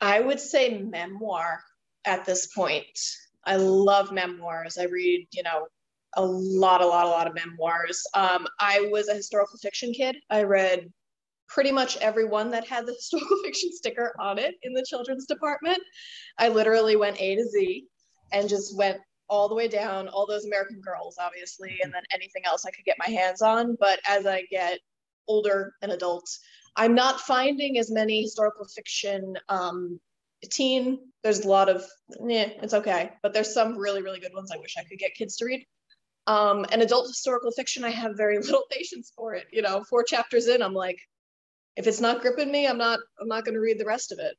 [0.00, 1.60] I would say memoir
[2.04, 2.98] at this point.
[3.44, 4.76] I love memoirs.
[4.78, 5.68] I read, you know,
[6.16, 8.02] a lot, a lot, a lot of memoirs.
[8.14, 10.16] Um, I was a historical fiction kid.
[10.30, 10.90] I read
[11.48, 15.26] pretty much every one that had the historical fiction sticker on it in the children's
[15.26, 15.78] department.
[16.38, 17.84] I literally went A to Z
[18.32, 18.98] and just went
[19.28, 22.84] all the way down, all those American girls, obviously, and then anything else I could
[22.84, 23.76] get my hands on.
[23.78, 24.78] But as I get
[25.28, 26.28] older and adult,
[26.76, 29.98] I'm not finding as many historical fiction um,
[30.50, 30.98] teen.
[31.22, 31.84] There's a lot of,
[32.26, 35.14] yeah, it's okay, but there's some really, really good ones I wish I could get
[35.14, 35.64] kids to read.
[36.26, 39.46] Um, and adult historical fiction, I have very little patience for it.
[39.52, 40.98] You know, four chapters in, I'm like,
[41.76, 44.18] if it's not gripping me, I'm not, I'm not going to read the rest of
[44.18, 44.34] it.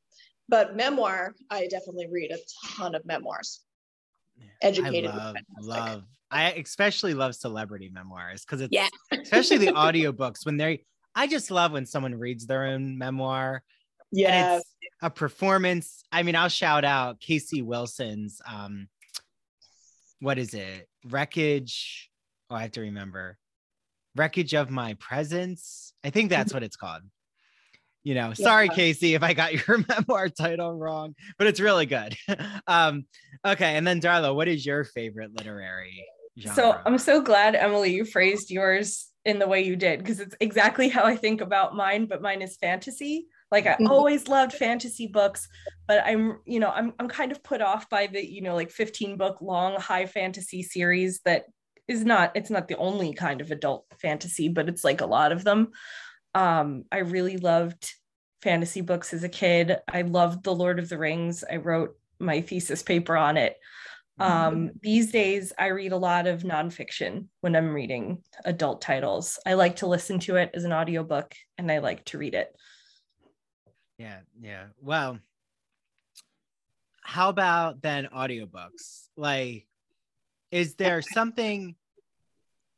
[0.49, 2.38] But memoir, I definitely read a
[2.77, 3.61] ton of memoirs.
[4.61, 5.11] Educated.
[5.11, 6.03] I love, love.
[6.29, 8.88] I especially love celebrity memoirs because it's Yeah.
[9.11, 10.83] especially the audiobooks when they
[11.15, 13.63] I just love when someone reads their own memoir.
[14.11, 14.57] Yeah.
[14.57, 14.65] it's
[15.01, 16.03] a performance.
[16.11, 18.88] I mean, I'll shout out Casey Wilson's um
[20.19, 20.88] what is it?
[21.05, 22.09] Wreckage.
[22.49, 23.38] Oh, I have to remember.
[24.15, 25.93] Wreckage of My Presence.
[26.03, 27.03] I think that's what it's called.
[28.07, 32.15] You know, sorry, Casey, if I got your memoir title wrong, but it's really good.
[32.67, 33.05] um,
[33.45, 36.07] okay, and then Darla, what is your favorite literary
[36.39, 36.55] genre?
[36.55, 40.37] So I'm so glad, Emily, you phrased yours in the way you did because it's
[40.39, 43.27] exactly how I think about mine, but mine is fantasy.
[43.51, 43.89] Like I Mhm.
[43.89, 45.49] always loved fantasy books,
[45.85, 48.71] but I'm, you know, I'm I'm kind of put off by the, you know, like
[48.71, 51.43] 15 book long high fantasy series that
[51.89, 55.33] is not it's not the only kind of adult fantasy, but it's like a lot
[55.33, 55.73] of them.
[56.38, 57.93] Um, I really loved
[58.43, 59.77] fantasy books as a kid.
[59.88, 61.43] I loved The Lord of the Rings.
[61.49, 63.57] I wrote my thesis paper on it.
[64.19, 69.39] Um, these days, I read a lot of nonfiction when I'm reading adult titles.
[69.45, 72.55] I like to listen to it as an audiobook and I like to read it.
[73.97, 74.65] Yeah, yeah.
[74.79, 75.19] Well,
[77.01, 79.07] how about then audiobooks?
[79.15, 79.65] Like,
[80.51, 81.75] is there something,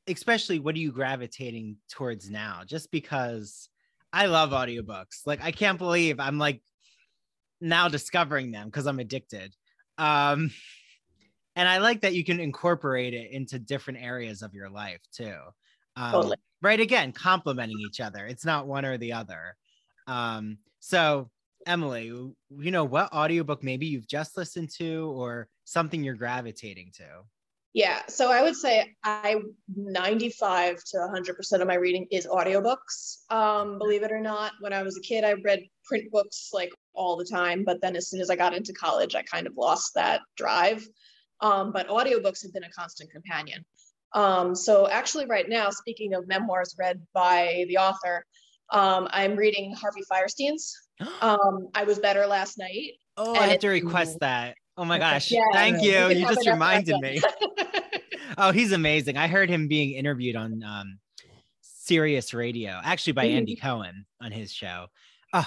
[0.10, 2.62] especially what are you gravitating towards now?
[2.66, 3.70] Just because
[4.12, 5.26] I love audiobooks.
[5.26, 6.62] Like, I can't believe I'm like
[7.62, 9.56] now discovering them because I'm addicted.
[9.98, 10.52] Um,
[11.56, 15.36] and I like that you can incorporate it into different areas of your life too.
[15.96, 16.38] Um, Totally.
[16.62, 16.80] Right.
[16.80, 18.26] Again, complementing each other.
[18.26, 19.56] It's not one or the other.
[20.08, 21.30] Um, so
[21.66, 27.06] Emily, you know, what audiobook maybe you've just listened to or something you're gravitating to?
[27.74, 29.36] Yeah, so I would say I
[29.76, 33.30] 95 to 100% of my reading is audiobooks.
[33.30, 36.72] Um, believe it or not, when I was a kid, I read print books like
[36.94, 39.54] all the time, but then as soon as I got into college, I kind of
[39.56, 40.88] lost that drive.
[41.42, 43.64] Um, but audiobooks have been a constant companion.
[44.14, 48.26] Um, so actually, right now, speaking of memoirs read by the author,
[48.72, 50.76] um, I'm reading Harvey Fierstein's.
[51.22, 52.94] Um, I was better last night.
[53.16, 54.58] oh, I have to request that.
[54.80, 55.30] Oh my gosh.
[55.30, 56.08] Yeah, Thank you.
[56.08, 57.22] You just reminded me.
[58.38, 59.18] Oh, he's amazing.
[59.18, 61.00] I heard him being interviewed on um
[61.62, 63.68] Sirius Radio, actually by Andy Mm-hmm.
[63.68, 64.86] Cohen on his show.
[65.34, 65.46] Oh,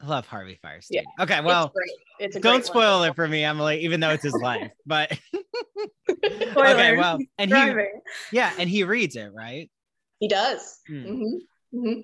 [0.00, 1.04] I love Harvey Fierstein.
[1.20, 1.90] Okay, well, great.
[2.18, 2.62] It's don't great one.
[2.64, 4.72] spoil it for me, Emily, even though it's his life.
[4.86, 5.16] But
[6.10, 7.86] okay, well, and he
[8.32, 9.70] yeah, and he reads it, right?
[10.18, 10.80] He does.
[10.88, 11.04] Hmm.
[11.06, 11.32] Mhm.
[11.74, 12.02] Mhm.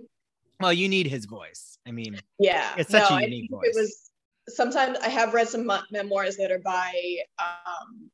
[0.61, 1.79] Well, you need his voice.
[1.87, 3.71] I mean, Yeah, It's such a unique think voice.
[3.75, 4.08] It was
[4.49, 6.93] sometimes I have read some memoirs that are by,
[7.39, 8.11] um,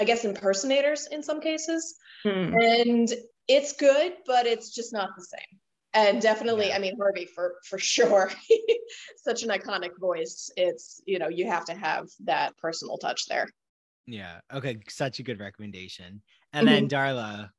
[0.00, 2.54] I guess, impersonators in some cases, Hmm.
[2.54, 3.12] and
[3.48, 5.60] it's good, but it's just not the same.
[5.92, 6.76] And definitely, Yeah.
[6.76, 8.32] I mean, Harvey for for sure,
[9.18, 10.50] such an iconic voice.
[10.56, 13.48] It's you know you have to have that personal touch there.
[14.06, 14.40] yeah.
[14.52, 16.20] Okay, such a good recommendation.
[16.52, 16.94] And then Mm-hmm.
[16.94, 17.50] Darla.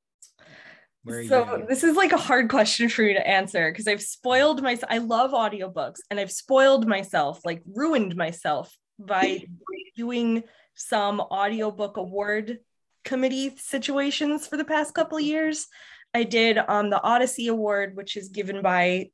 [1.27, 4.91] So this is like a hard question for you to answer because I've spoiled myself.
[4.91, 9.45] I love audiobooks and I've spoiled myself, like ruined myself by
[9.95, 10.43] doing
[10.73, 12.59] some audiobook award
[13.03, 15.67] committee situations for the past couple of years.
[16.13, 19.11] I did um, the Odyssey Award, which is given by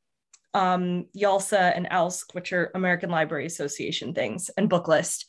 [0.53, 5.25] um, YALSA and ALSC, which are American Library Association things, and Booklist.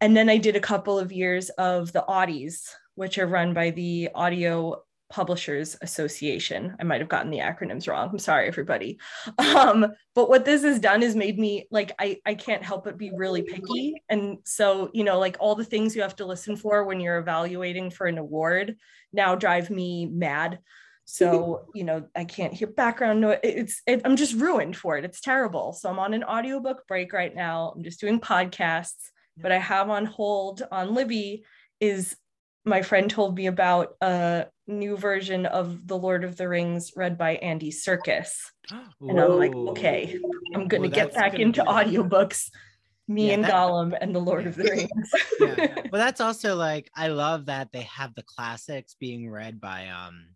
[0.00, 3.70] And then I did a couple of years of the Audies, which are run by
[3.70, 6.76] the Audio Publishers Association.
[6.80, 8.08] I might have gotten the acronyms wrong.
[8.10, 8.98] I'm sorry, everybody.
[9.38, 12.96] Um, but what this has done is made me like I I can't help but
[12.96, 14.02] be really picky.
[14.08, 17.18] And so you know, like all the things you have to listen for when you're
[17.18, 18.76] evaluating for an award
[19.12, 20.60] now drive me mad.
[21.04, 23.40] So you know, I can't hear background noise.
[23.42, 25.04] It's it, I'm just ruined for it.
[25.04, 25.72] It's terrible.
[25.72, 27.72] So I'm on an audiobook break right now.
[27.74, 31.44] I'm just doing podcasts, but I have on hold on Libby
[31.80, 32.16] is
[32.64, 37.16] my friend told me about a new version of The Lord of the Rings read
[37.16, 38.36] by Andy Serkis.
[39.00, 40.18] And I'm like, okay,
[40.54, 42.50] I'm going to get back into audiobooks.
[43.08, 45.10] Me yeah, and that, Gollum and The Lord of the Rings.
[45.40, 45.82] yeah.
[45.90, 50.26] Well, that's also like, I love that they have the classics being read by um,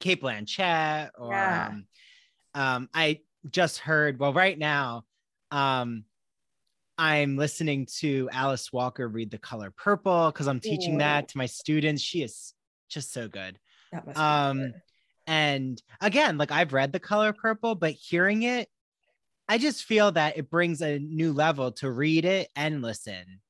[0.00, 1.68] Cate Blanchett or yeah.
[1.68, 1.86] um,
[2.54, 5.04] um, I just heard, well, right now,
[5.52, 6.04] um,
[6.96, 10.98] I'm listening to Alice Walker read The Color Purple because I'm teaching Ooh.
[10.98, 12.02] that to my students.
[12.02, 12.54] She is
[12.88, 13.58] just so good.
[14.14, 14.74] um, good.
[15.26, 18.68] and again, like I've read The Color Purple, but hearing it,
[19.48, 23.40] I just feel that it brings a new level to read it and listen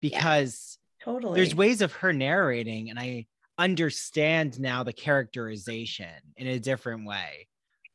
[0.00, 3.26] because yeah, totally there's ways of her narrating, and I
[3.58, 7.48] understand now the characterization in a different way.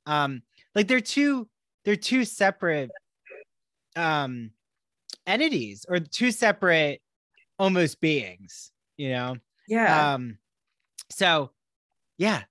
[0.05, 0.43] Um,
[0.74, 1.49] like they're two,
[1.84, 2.91] they're two separate
[3.95, 4.51] um
[5.30, 7.01] entities or two separate
[7.57, 9.38] almost beings, you know?
[9.67, 10.13] Yeah.
[10.13, 10.38] Um,
[11.09, 11.51] so
[12.17, 12.43] yeah.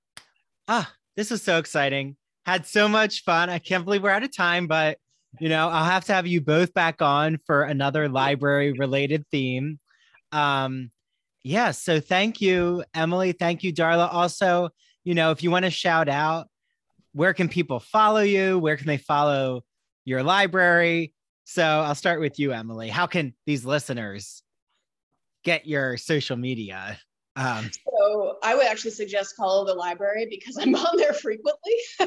[0.66, 2.16] Ah, this was so exciting.
[2.46, 3.50] Had so much fun.
[3.50, 4.98] I can't believe we're out of time, but
[5.38, 9.78] you know, I'll have to have you both back on for another library related theme.
[10.32, 10.90] Um,
[11.44, 13.32] yeah, so thank you, Emily.
[13.32, 14.12] Thank you, Darla.
[14.12, 14.70] Also,
[15.04, 16.48] you know, if you want to shout out,
[17.12, 18.58] where can people follow you?
[18.58, 19.62] Where can they follow
[20.04, 21.12] your library?
[21.50, 22.90] So I'll start with you, Emily.
[22.90, 24.42] How can these listeners
[25.44, 26.98] get your social media?
[27.36, 31.72] Um, so I would actually suggest follow the library because I'm on there frequently.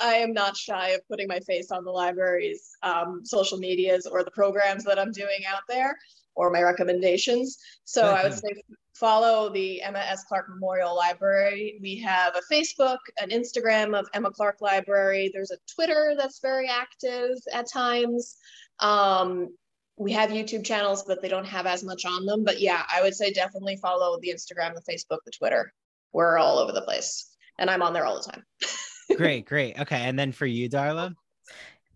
[0.00, 4.22] I am not shy of putting my face on the library's um, social medias or
[4.22, 5.96] the programs that I'm doing out there
[6.34, 7.58] or my recommendations.
[7.84, 8.62] So I would say
[8.94, 10.24] follow the Emma S.
[10.24, 11.78] Clark Memorial Library.
[11.82, 15.30] We have a Facebook, an Instagram of Emma Clark Library.
[15.32, 18.36] There's a Twitter that's very active at times.
[18.80, 19.54] Um,
[19.96, 22.44] we have YouTube channels, but they don't have as much on them.
[22.44, 25.72] But yeah, I would say definitely follow the Instagram, the Facebook, the Twitter.
[26.12, 28.44] We're all over the place, and I'm on there all the time.
[29.16, 29.78] great, great.
[29.78, 31.14] Okay, and then for you, Darla.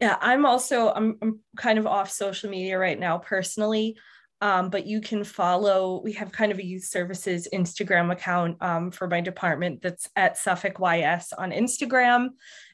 [0.01, 3.97] Yeah, I'm also I'm, I'm kind of off social media right now personally.
[4.41, 8.91] Um, but you can follow, we have kind of a youth services Instagram account um,
[8.91, 12.29] for my department that's at Suffolk YS on Instagram.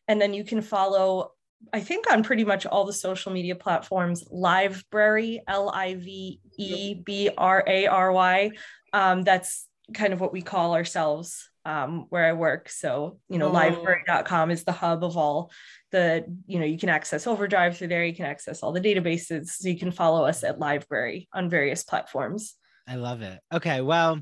[0.06, 1.32] And then you can follow,
[1.72, 6.94] I think, on pretty much all the social media platforms, Livebrary, L I V E
[7.02, 8.50] B R A R Y.
[8.92, 12.68] Um, that's kind of what we call ourselves um, where I work.
[12.68, 13.52] So, you know, oh.
[13.52, 15.50] livebrary.com is the hub of all
[15.90, 18.04] the, you know, you can access Overdrive through there.
[18.04, 19.48] You can access all the databases.
[19.48, 22.54] So you can follow us at Livebrary on various platforms.
[22.86, 23.40] I love it.
[23.52, 23.80] Okay.
[23.80, 24.20] Well,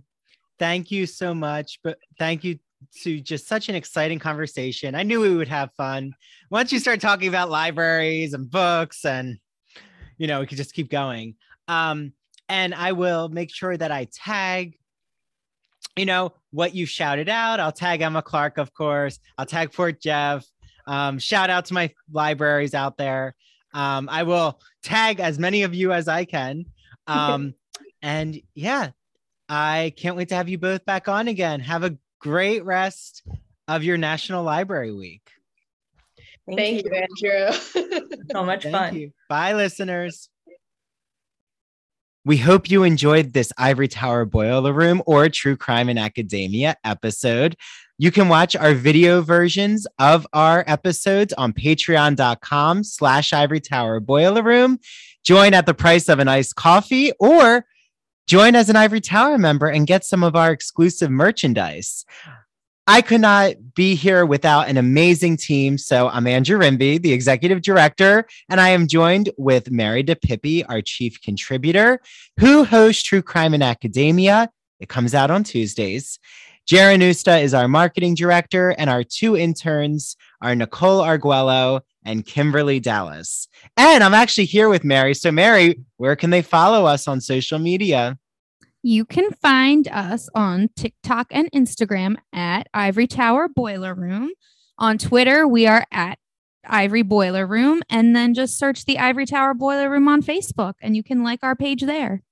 [0.59, 1.81] thank you so much.
[1.83, 2.59] But thank you
[3.03, 4.95] to just such an exciting conversation.
[4.95, 6.15] I knew we would have fun.
[6.51, 9.39] Once you start talking about libraries and books and,
[10.19, 11.35] you know, we could just keep going.
[11.69, 12.13] Um,
[12.49, 14.79] and I will make sure that I tag
[15.97, 17.61] you know, what you shouted out.
[17.61, 19.19] I'll tag Emma Clark, of course.
[19.37, 20.47] I'll tag Port Jeff.
[20.87, 23.35] Um, shout out to my libraries out there.
[23.75, 26.67] Um, I will tag as many of you as I can.
[27.09, 27.55] Um,
[28.01, 28.91] and yeah,
[29.49, 31.59] I can't wait to have you both back on again.
[31.59, 33.25] Have a great rest
[33.67, 35.29] of your National Library Week.
[36.47, 36.91] Thank, Thank you.
[36.93, 38.09] you, Andrew.
[38.33, 38.95] so much Thank fun.
[38.95, 39.13] You.
[39.29, 40.29] Bye, listeners.
[42.25, 47.57] We hope you enjoyed this Ivory Tower Boiler Room or True Crime in Academia episode.
[47.99, 54.45] You can watch our video versions of our episodes on patreon.com slash ivory tower boiler
[54.45, 54.79] room.
[55.25, 57.65] Join at the price of an iced coffee or
[58.29, 62.05] join as an Ivory Tower member and get some of our exclusive merchandise.
[62.87, 65.79] I could not be here without an amazing team.
[65.79, 70.83] So I'm Andrew Rimby, the executive director, and I am joined with Mary DePippi, our
[70.83, 72.01] chief contributor,
[72.41, 74.51] who hosts True Crime in Academia.
[74.81, 76.19] It comes out on Tuesdays.
[76.69, 82.81] Jaron Usta is our marketing director, and our two interns are Nicole Arguello and Kimberly
[82.81, 83.47] Dallas.
[83.77, 85.15] And I'm actually here with Mary.
[85.15, 88.19] So, Mary, where can they follow us on social media?
[88.85, 94.33] You can find us on TikTok and Instagram at Ivory Tower Boiler Room.
[94.77, 96.19] On Twitter, we are at
[96.67, 97.83] Ivory Boiler Room.
[97.89, 101.41] And then just search the Ivory Tower Boiler Room on Facebook and you can like
[101.45, 102.23] our page there.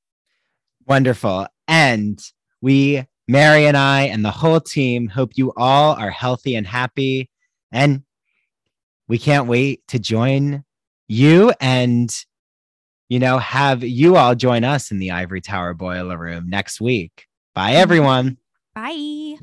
[0.87, 1.47] Wonderful.
[1.69, 2.21] And
[2.61, 7.31] we, Mary and I, and the whole team hope you all are healthy and happy.
[7.71, 8.03] And
[9.07, 10.65] we can't wait to join
[11.07, 12.13] you and
[13.11, 17.27] you know have you all join us in the ivory tower boiler room next week.
[17.55, 17.83] Bye mm-hmm.
[17.83, 18.39] everyone.
[18.75, 19.37] Bye